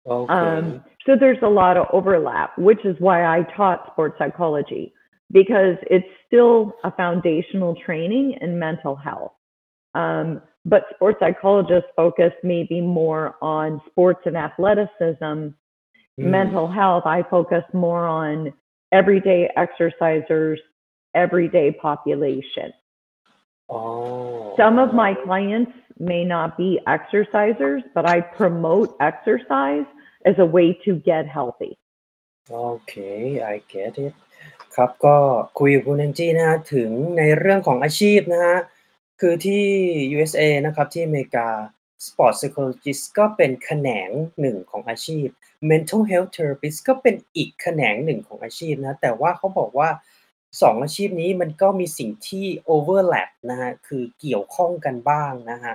[0.07, 0.33] Okay.
[0.33, 4.93] Um, so there's a lot of overlap, which is why I taught sports psychology
[5.31, 9.33] because it's still a foundational training in mental health.
[9.93, 15.49] Um, but sports psychologists focus maybe more on sports and athleticism
[16.20, 16.30] Mm.
[16.38, 18.52] Mental health, I focus more on
[18.92, 20.58] everyday exercisers,
[21.14, 22.72] everyday population.
[23.68, 24.54] Oh.
[24.56, 29.86] Some of my clients may not be exercisers, but I promote exercise
[30.24, 31.78] as a way to get healthy.
[32.50, 32.94] โอเค
[33.52, 34.14] I get it
[34.74, 35.16] ครับก็
[35.58, 38.58] คุยกับคุณแองจี้นะฮะถึงในเรื่องของอาชีพนะฮะ
[39.20, 39.64] คือที่
[40.16, 41.48] USA นะครับ ที่อเมริกา
[42.05, 44.09] Sport Psychologist ก็เป็นแขนง
[44.41, 45.27] หนึ่งของอาชีพ
[45.71, 49.89] Mental Health Therapist ก็เป็นอีกแขนงหนึ่งของอาชีพนะ แต่ว่าเขาบอกว่า
[50.61, 55.73] สองอาชีพนี้มันก็มีสิ่งที่ overlap นะฮะ คือเกี่ยวข้องกันบ้างนะฮะ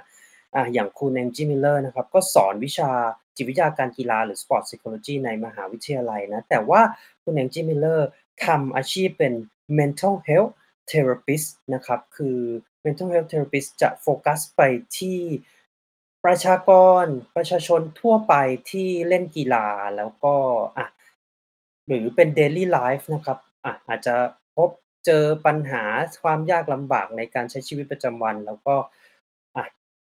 [0.55, 2.91] อ่าอย่างคุณแองจี้มิลเลอร์นะครับ ก็สอนวิชา
[3.37, 6.81] จิตวิทยาการกีฬาหรือ Sport Psychology ในมหาวิทยาลัยนะ แต่ว่า
[7.23, 8.09] คุณแองจี้มิลเลอร์
[8.47, 9.33] ทำอาชีพเป็น
[9.79, 10.53] Mental Health
[10.91, 12.39] Therapist นะครับ คือ
[12.85, 14.61] Mental Health Therapist จะโฟกัสไป
[14.99, 15.18] ที่
[16.25, 16.70] ประชาก
[17.03, 17.05] ร
[17.37, 18.35] ประชาชนทั่วไป
[18.70, 19.66] ที่เล่นกีฬา
[19.97, 20.35] แล้วก็
[20.79, 20.87] อะ
[21.87, 24.14] หรือเป็น Daily Life นะครับอะอาจจะ
[24.57, 24.70] พบ
[25.07, 25.85] เจอปัญหา
[26.23, 28.75] ความยากลำบากในการใช้ชีวิตประจำวัน แล้วก็
[29.57, 29.64] อะ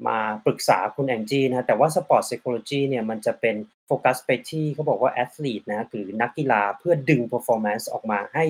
[0.08, 3.56] มาปรึกษาคุณแองจี้นะแต่ว่า Sport Psychology เนี่ยมันจะเป็น
[3.86, 8.44] โฟกัสไปที่เขาบอกว่า Athlete นะหรือนักกีฬาเพื่อดึง performance ออกมาให้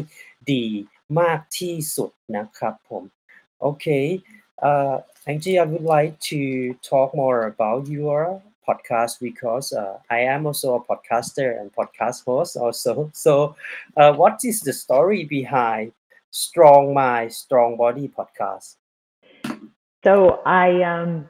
[0.51, 0.65] ดี
[1.19, 3.03] มากที่สุดนะครับผม
[3.61, 3.85] โอเค
[4.61, 10.45] uh, Angie I would like to talk more about your podcast because uh, I am
[10.45, 13.11] also a podcaster and podcast host also.
[13.13, 13.55] So
[13.97, 15.93] uh, what is the story behind
[16.31, 18.75] Strong Mind Strong Body podcast?
[20.03, 21.27] So I, um,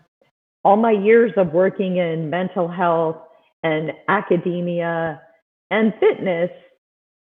[0.64, 3.18] all my years of working in mental health
[3.64, 5.22] and academia
[5.70, 6.52] and fitness,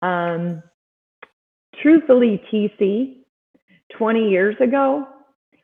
[0.02, 0.64] um,
[1.82, 3.24] truthfully, TC,
[3.98, 5.08] 20 years ago,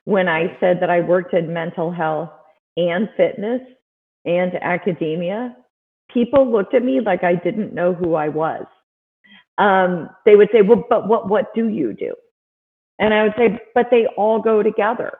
[0.06, 2.30] when I said that I worked in mental health
[2.76, 3.60] and fitness
[4.24, 5.54] and academia,
[6.12, 8.64] people looked at me like I didn't know who I was.
[9.58, 12.14] Um, they would say, "Well, but what what do you do?"
[13.00, 15.18] And I would say, "But they all go together.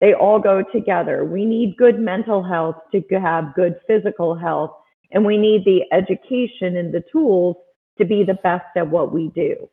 [0.00, 1.24] They all go together.
[1.24, 4.72] We need good mental health to have good physical health,
[5.10, 7.56] and we need the education and the tools
[7.96, 9.70] to be the best at what we do."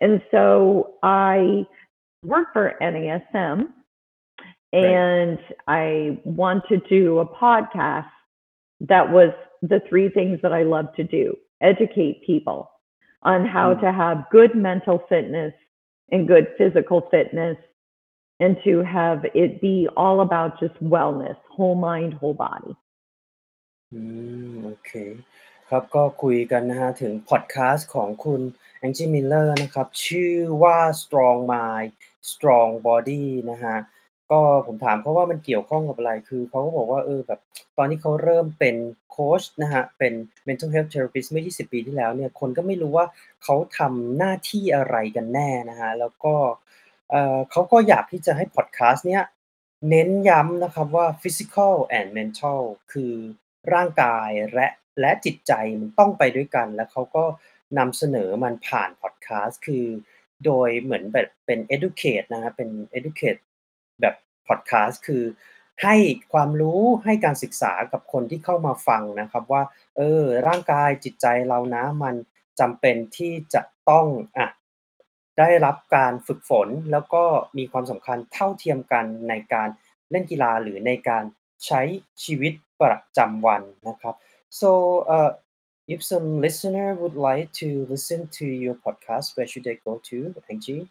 [0.00, 1.66] And so I
[2.25, 3.57] work for NASM
[4.73, 8.11] and I wanted to do a podcast
[8.91, 9.31] that was
[9.61, 12.59] the three things that I love to do educate people
[13.31, 13.81] on how Mm.
[13.83, 15.53] to have good mental fitness
[16.11, 17.57] and good physical fitness
[18.39, 22.73] and to have it be all about just wellness, whole mind, whole body.
[23.93, 24.01] อื
[24.49, 24.91] มโอเค
[25.69, 28.41] ครับก็คุยกันนะฮะถึงพอดคาสต์ของคุณ
[28.79, 30.33] แองจี้มิลเลอร์นะครับ ชื่อ
[30.63, 31.91] ว่า Strong Mind
[32.32, 33.76] Strong Body นะฮะ
[34.30, 37.40] ก็ผมถามเขาว่ามันเกี่ยวข้องกับอะไร คือเขาก็บอกว่าเออแบบ
[37.76, 38.76] ตอนที่เขาเริ่มเป็น
[39.10, 40.12] โค้ชนะฮะ เป็น
[40.48, 43.06] mental health therapist เมื่อ 20 ปีที่แล้วเนี่ย คนก็ไม่รู้ว่า
[43.42, 46.34] เขาทำหน้าที่อะไรกันแน่นะฮะ แล้วก็
[47.10, 49.24] เออเขาก็อยากที่จะให้พอดคสต์เนี้ย
[49.90, 52.60] เน้นย้ำนะครับว่า physical and mental
[52.92, 53.14] คือ
[53.74, 54.68] ร่างกายและ
[55.00, 57.24] และจิตใจมันต้องไปด้วยกัน แล้วเขาก็
[57.78, 59.86] นำเสนอมันผ่านพอดคสต์คือ
[60.44, 63.40] โดยเหมือนแบบเป็น educate นะครับเป็น educate
[64.00, 64.14] แบบ
[64.46, 65.24] พอดคาสต์คือ
[65.82, 65.96] ให้
[66.32, 69.62] ความรู้ให้การศึกษากับคนที่เข้ามาฟังนะครับ ว่า
[69.96, 72.14] เออ ร่างกายจิตใจเรานะมัน
[72.60, 74.06] จำเป็นที่จะต้อง
[74.38, 74.48] อะ
[75.38, 77.24] ได้รับการฝึกฝนแล้วก็
[77.58, 79.68] มีความสำคัญเท่าเทียมกันในการ
[80.10, 81.24] เล่นกีฬาหรือในการ
[81.66, 81.82] ใช้
[82.24, 84.14] ชีวิตประจำวันนะครับ
[84.60, 84.70] so
[85.16, 85.30] uh,
[85.88, 90.34] If some listener would like to listen to your podcast, where should they go to,
[90.50, 90.90] Angie?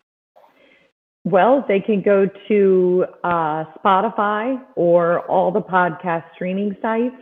[1.25, 7.15] Well, they can go to uh, Spotify or all the podcast streaming sites,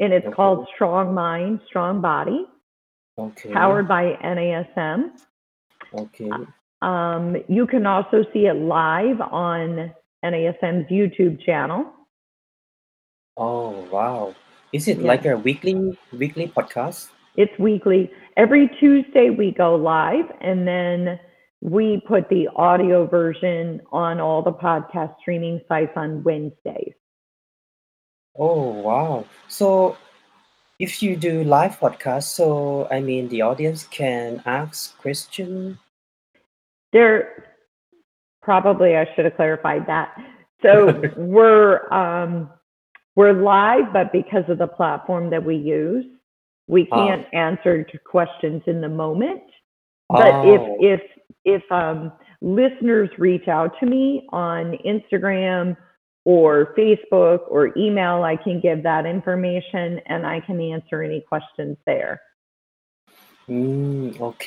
[0.00, 0.34] and it's okay.
[0.34, 2.46] called Strong Mind, Strong Body,
[3.16, 3.52] okay.
[3.52, 5.12] powered by NASM.
[5.94, 6.30] Okay.
[6.30, 9.92] Uh, um, you can also see it live on
[10.24, 11.86] NASM's YouTube channel.
[13.36, 14.34] Oh, wow
[14.72, 15.06] is it Yeah.
[15.08, 18.10] like a weekly weekly podcast It's weekly.
[18.36, 21.20] Every Tuesday we go live, and then
[21.60, 26.94] we put the audio version on all the podcast streaming sites on Wednesdays.
[28.36, 29.24] Oh wow.
[29.48, 29.96] So
[30.78, 35.78] if you do live podcast, so I mean the audience can ask question.
[36.92, 37.54] There,
[38.42, 40.14] probably I should have clarified that.
[40.62, 42.50] So we're um,
[43.18, 46.04] we're live, but because of the platform that we use,
[46.68, 47.04] we Ah.
[47.08, 49.42] can't answer to questions in the moment.
[50.08, 50.54] But Oh.
[50.54, 50.62] if
[50.92, 51.02] if
[51.44, 52.12] if um,
[52.42, 55.76] listeners reach out to me on Instagram
[56.24, 61.76] or Facebook or email, I can give that information and I can answer any questions
[61.86, 62.20] there.
[63.50, 63.58] อื
[63.98, 64.46] ม โอเค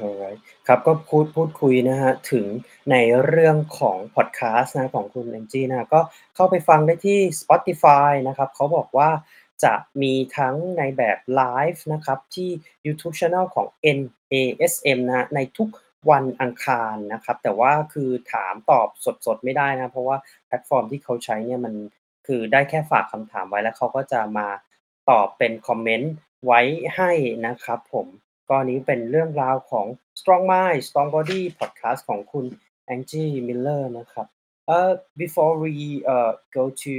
[0.00, 2.46] alright ครับ ก็พูด พูดคุยนะฮะถึง
[2.90, 6.00] ในเรื่องของพอดแคสต์นะของคุณแองจี้นะก็
[6.34, 9.10] เข้าไปฟังได้ที่ Spotify นะครับ เขาบอกว่า
[9.64, 11.42] จะมีทั้งในแบบไล
[11.72, 12.50] ฟ์นะครับ ที่
[12.86, 13.66] YouTube Channel ของ
[13.98, 15.68] NASM นะในทุก
[16.10, 18.88] วันอังคารนะครับ แต่ว่าคือถามตอบ
[19.26, 21.74] สดๆ ไม่ได้นะ เพราะว่าแพลตฟอร์มที่เขาใช้เนี่ยมัน
[22.26, 24.48] คือได้แค่ฝากคำถามไว้แล้วเขาก็จะมา
[25.10, 26.12] ตอบเป็นคอมเมนต์
[26.46, 26.60] ไว้
[26.96, 27.10] ให้
[27.46, 28.06] นะครับผม
[28.47, 29.85] ก็อันนี้เป็นเรื่องราวของ
[30.19, 32.45] Strong Mind Strong Body Podcast ของคุณ
[32.93, 34.27] Angie Miller นะครับ
[34.75, 34.93] uh,
[35.23, 35.73] before we
[36.15, 36.93] uh, go to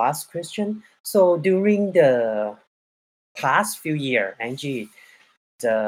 [0.00, 0.68] last question
[1.12, 2.10] so during the
[3.42, 4.82] past few year Angie
[5.64, 5.78] the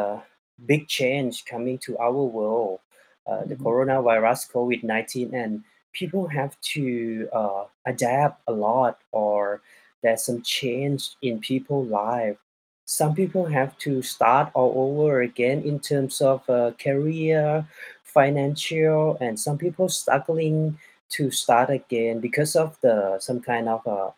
[0.71, 2.79] big change coming to our world
[3.29, 3.65] uh, the Mhm.
[3.67, 5.53] coronavirus COVID-19 and
[6.01, 6.85] people have to
[7.41, 9.39] uh, adapt a lot or
[10.03, 12.39] there's some change in people's life
[12.86, 17.66] some people have to start all over again in terms of uh, career,
[18.04, 20.78] financial, and some people struggling
[21.10, 24.12] to start again because of the some kind of uh,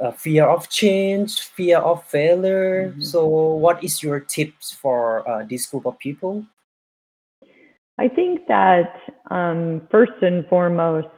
[0.00, 2.92] uh, fear of change, fear of failure.
[2.92, 3.02] Mhm.
[3.02, 6.44] So, what is your tips for uh, this group of people?
[7.98, 8.94] I think that
[9.30, 11.08] um, first and foremost,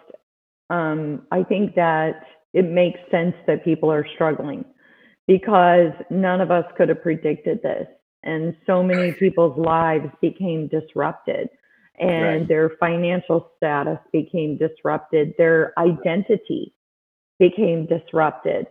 [0.71, 2.25] um, I think that
[2.55, 4.65] it makes sense that people are struggling
[5.27, 7.87] because none of us could have predicted this.
[8.23, 11.49] And so many people's lives became disrupted
[12.01, 12.49] and Right.
[12.49, 16.75] their financial status became disrupted, their identity
[17.39, 18.67] became disrupted.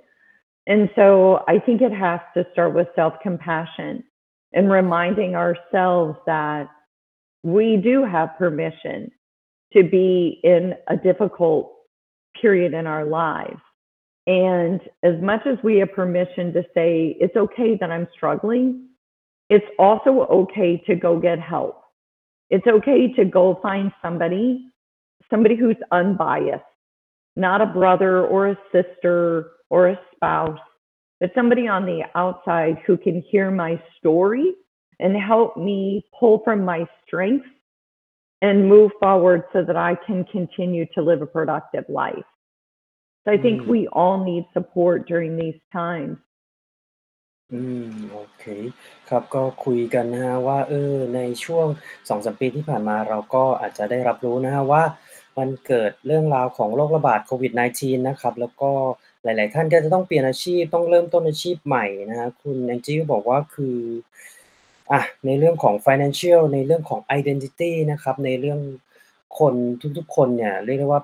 [0.68, 4.04] And so I think it has to start with self compassion
[4.54, 6.70] and reminding ourselves that
[7.44, 9.12] we do have permission
[9.74, 11.72] to be in a difficult
[12.42, 13.62] period in our lives.
[14.30, 18.90] And as much as we have permission to say, it's okay that I'm struggling,
[19.50, 21.82] it's also okay to go get help.
[22.52, 24.70] It's okay to go find somebody,
[25.32, 26.64] somebody who's unbiased,
[27.36, 30.60] not a brother or a sister or a spouse,
[31.20, 34.54] but somebody on the outside who can hear my story
[35.00, 37.50] and help me pull from my strengths
[38.44, 42.14] and move forward so that I can continue to live a productive life.
[43.30, 43.68] So I think Mm.
[43.68, 46.18] we all need support during these times.
[47.54, 48.44] อืมโอเค
[49.10, 51.68] ครับก็คุยกันนะครับว่าเออในช่วง
[52.08, 54.84] 2-3ปีที่ผ่านมาเราก็อาจจะได้รับรู้นะครับว่า
[55.38, 58.72] มันเกิดเรื่องราวของโรคระบาดโควิด -19 นะครับ แล้วก็
[59.24, 63.78] หลาย ๆ ท่านก็จะต้องเปลี่ยนอาชีพต้องเริ่มต้นอาชีพใหม่นะครับคุณแองจี้ก็บอกว่าคือ
[64.92, 68.60] อะในเรื่องของ financial ในเรื่องของ identity นะครับ ในเรื่อง
[69.40, 69.54] คน
[69.98, 71.02] ทุกๆ คนเนี่ยเรียกได้ว่า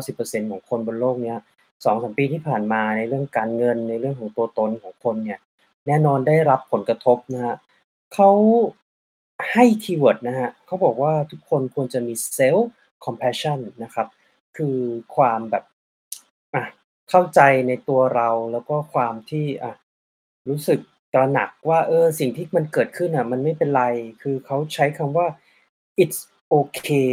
[0.00, 1.38] 80-90%ของคนบนโลกเนี้ย
[1.84, 5.40] 2-3ปีที่ผ่านมาในเรื่องการเงินในเรื่องของตัวตนของคนเนี่ย
[5.86, 7.56] แน่นอนได้รับผลกระทบนะครับ
[8.14, 8.30] เขา
[9.52, 12.64] ให้คีย์เวิร์ดนะครับเขาบอกว่าทุกคนควรจะมี self
[13.04, 14.06] compassion นะครับ
[14.56, 14.78] คือ
[15.16, 15.64] ความแบบ
[16.54, 16.64] อะ
[17.10, 19.74] เข้าใจในตัวเราแล้วก็ความที่อะ
[20.48, 20.80] รู้สึก
[21.12, 23.84] ตระหนักว่าเออสิ่งที่มันเกิดขึ้นน่ะมันไม่เป็นไร
[24.22, 25.26] คือเขาใช้คำว่า
[26.02, 26.20] "It's
[26.58, 27.12] okay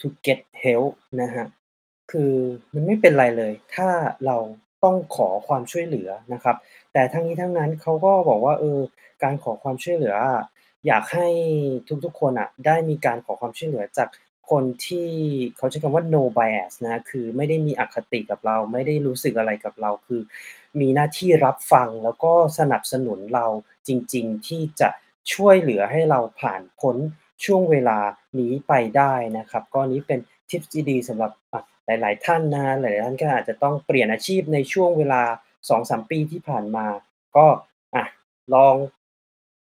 [0.00, 1.48] to get help" นะครับ
[2.10, 2.32] คือ
[2.74, 3.88] มันไม่เป็นไรเลย ถ้า
[4.26, 4.36] เรา
[4.84, 6.56] ต้องขอความช่วยเหลือนะครับ
[6.92, 8.80] แต่ทั้งนี้ทั้งนั้นเขาก็บอกว่า เออ
[9.22, 10.42] การขอความช่วยเหลืออะ
[10.86, 11.28] อยากให้
[12.04, 14.08] ทุกๆ คนน่ะได้มีการขอความช่วยเหลือจาก
[14.50, 15.10] คนที่
[15.56, 20.20] เขาใช้คำว่า no bias นะ คือไม่ได้มีอคติกับเรา ไม่ได้รู้สึกอะไรกับเรา คือ
[20.80, 23.46] มีหน้าที่รับฟังแล้วก็สนับสนุนเรา
[23.88, 24.88] จริงๆ ที่จะ
[25.32, 26.96] ช่วยเหลือให้เราผ่านพ้น
[27.44, 27.98] ช่วงเวลา
[28.38, 35.22] นี้ไปได้นะครับ ก็นี้เป็นทิปดีๆสำหรับอะ หลาย ๆ ท่านนะหลายๆท่านก็อาจจะต้องเปลี่ยนอาชีพในช่วงเวลา
[35.66, 36.86] 2-3ปีที่ผ่านมา
[37.36, 37.46] ก็
[37.94, 38.04] อะ
[38.54, 38.74] ลอง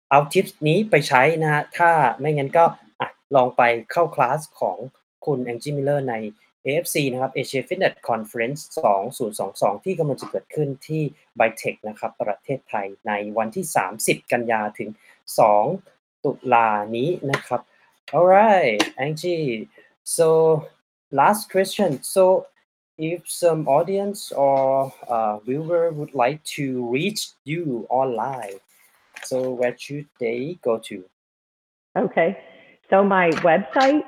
[0.10, 2.66] เอาทิปนี้ไปใช้นะครับถ้าไม่งั้นก็
[3.00, 3.62] อะลองไป
[3.92, 4.78] เข้าคลาสของ
[5.26, 6.16] คุณ Angie Miller ใน
[6.66, 8.60] AFC นะครับ Asia Fitness Conference
[9.22, 11.04] 2022 ที่กำลังจะเกิดขึ้นที่
[11.40, 13.66] BITEC นะครับ ประเทศไทยในวันที่
[14.00, 14.90] 30 กันยาถึง
[15.58, 17.62] 2 ตุลานี้นะครับ
[18.14, 19.48] Alright Angie
[20.18, 20.28] so
[21.16, 22.46] last question so
[22.98, 28.60] if some audience or uh, viewer would like to reach you online
[29.24, 31.04] so where should they go to
[31.96, 32.38] Okay.
[32.90, 34.04] So my website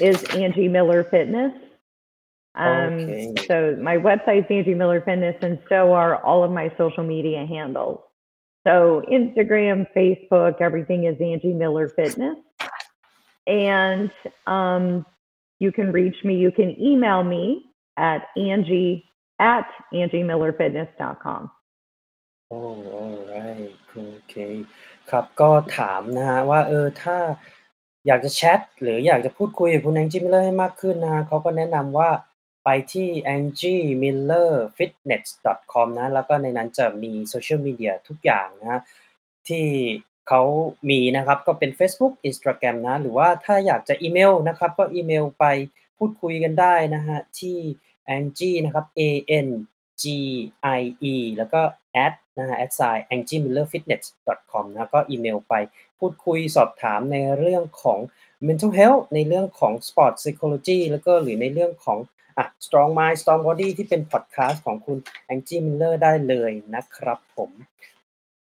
[0.00, 1.52] is Angie Miller Fitness.
[2.54, 3.34] Um, Okay.
[3.48, 7.46] So my website is Angie Miller Fitness, and so are all of my social media
[7.46, 8.00] handles.
[8.66, 12.38] So Instagram, Facebook, everything is Angie Miller Fitness.
[13.46, 14.10] And
[14.46, 15.04] um,
[15.60, 16.34] You can reach me.
[16.34, 19.04] You can email me at Angie
[19.38, 21.50] at angiemillerfitness.com.
[22.50, 23.72] Oh, all right.
[23.96, 24.54] Okay.
[25.10, 27.16] ครับก็ถามนะฮะว่าเออถ้า
[28.06, 32.10] อยากจะแชทหรืออยากจะพูดคุยกับคุณแองจี้มิลเลอร์ให้มากขึ้นนะเขาก็แนะนำว่า
[32.64, 38.82] ไปที่ angiemillerfitness.com นะ แล้วก็ในนั้นจะมีโซเชียลมีเดียทุกอย่างนะ
[39.48, 39.66] ที่
[40.28, 40.42] เขา
[40.90, 45.44] มีนะครับก็เป็นเฟซบุ๊ก Instagram นะ หรือว่าถ้าอยากจะอีเมลนะครับ ก็อีเมลไป
[45.98, 47.58] พูดคุยกันได้นะครับที่
[48.16, 50.04] Angie นะครับ A-N-G-I-E
[51.36, 51.60] แล้วก็
[52.04, 55.54] at นะฮะ at sign angiemillerfitness.com นะก็อีเมลไป
[56.00, 57.98] พูดคุยสอบถามในเรื่องของ
[58.46, 61.98] mental health ในเรื่องของ sport psychology แล้วก็หรือในเรื่องของ
[62.38, 64.98] อะ strong mind strong body ที่เป็นพอดคาสต์ของคุณ
[65.32, 67.50] Angie Miller ได้เลยนะครับผม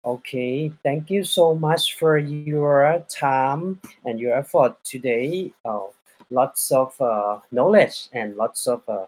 [0.02, 5.52] Okay, thank you so much for your time and your effort today.
[5.62, 5.92] Uh,
[6.30, 9.04] lots of uh, knowledge and lots of uh,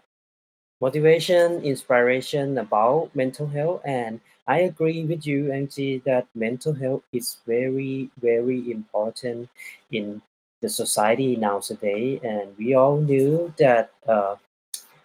[0.83, 3.81] motivation, inspiration about mental health.
[3.87, 9.49] And I agree with you, Angie, that mental health is very, very important
[9.93, 10.21] in
[10.61, 12.21] the society nowadays.
[12.23, 14.37] And we all knew that uh,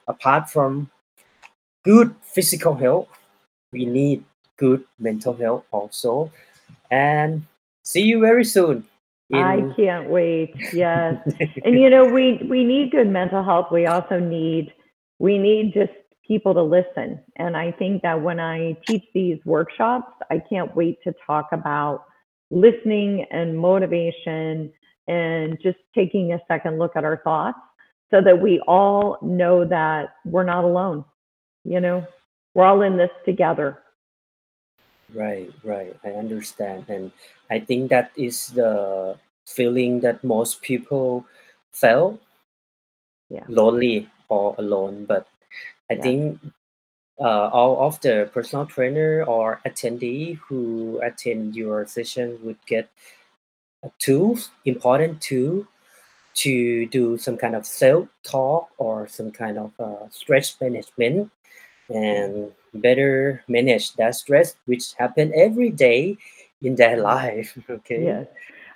[0.05, 0.91] apart from
[1.85, 3.07] good physical health,
[3.71, 4.25] we need
[4.57, 6.31] good mental health also.
[6.91, 7.45] And
[7.83, 8.85] see you very soon.
[9.33, 10.55] I can't wait.
[10.73, 11.21] Yes.
[11.63, 14.73] and you know we we need good mental health we also need
[15.19, 15.91] we need just
[16.25, 21.01] people to listen and i think that when i teach these workshops i can't wait
[21.03, 22.03] to talk about
[22.51, 24.71] listening and motivation
[25.07, 27.57] and just taking a second look at our thoughts
[28.11, 31.03] so that we all know that we're not alone
[31.63, 32.05] you know
[32.53, 33.79] we're all in this together
[35.13, 35.95] Right, right.
[36.03, 36.85] I understand.
[36.89, 37.11] And
[37.49, 41.25] I think that is the feeling that most people
[41.71, 42.19] felt
[43.29, 43.43] Yeah.
[43.47, 45.05] lonely or alone.
[45.05, 45.27] But
[45.89, 46.01] I Yeah.
[46.03, 46.39] think
[47.19, 52.89] uh, all of the personal trainer or attendee who attend your session would get
[53.83, 55.67] a tools, important tool
[56.35, 61.31] to do some kind of self talk or some kind of uh, stress management
[61.89, 66.17] and better manage that stress which happen every day
[66.61, 68.27] in their life okay Yes.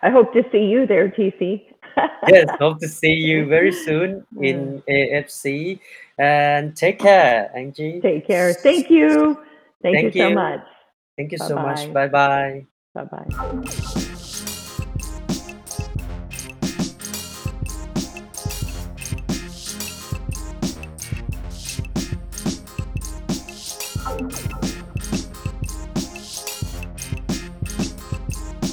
[0.02, 1.62] I hope to see you there, TC.
[2.28, 5.80] yes hope to see you very soon in afc
[6.18, 8.54] and take care angie Take care.
[8.54, 9.38] Thank you.
[9.82, 10.62] Thank, Thank you so much.
[11.18, 12.08] thank you so much Bye-bye.
[12.08, 14.01] bye bye Bye bye.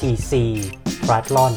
[0.00, 0.30] tc
[1.06, 1.54] triathlon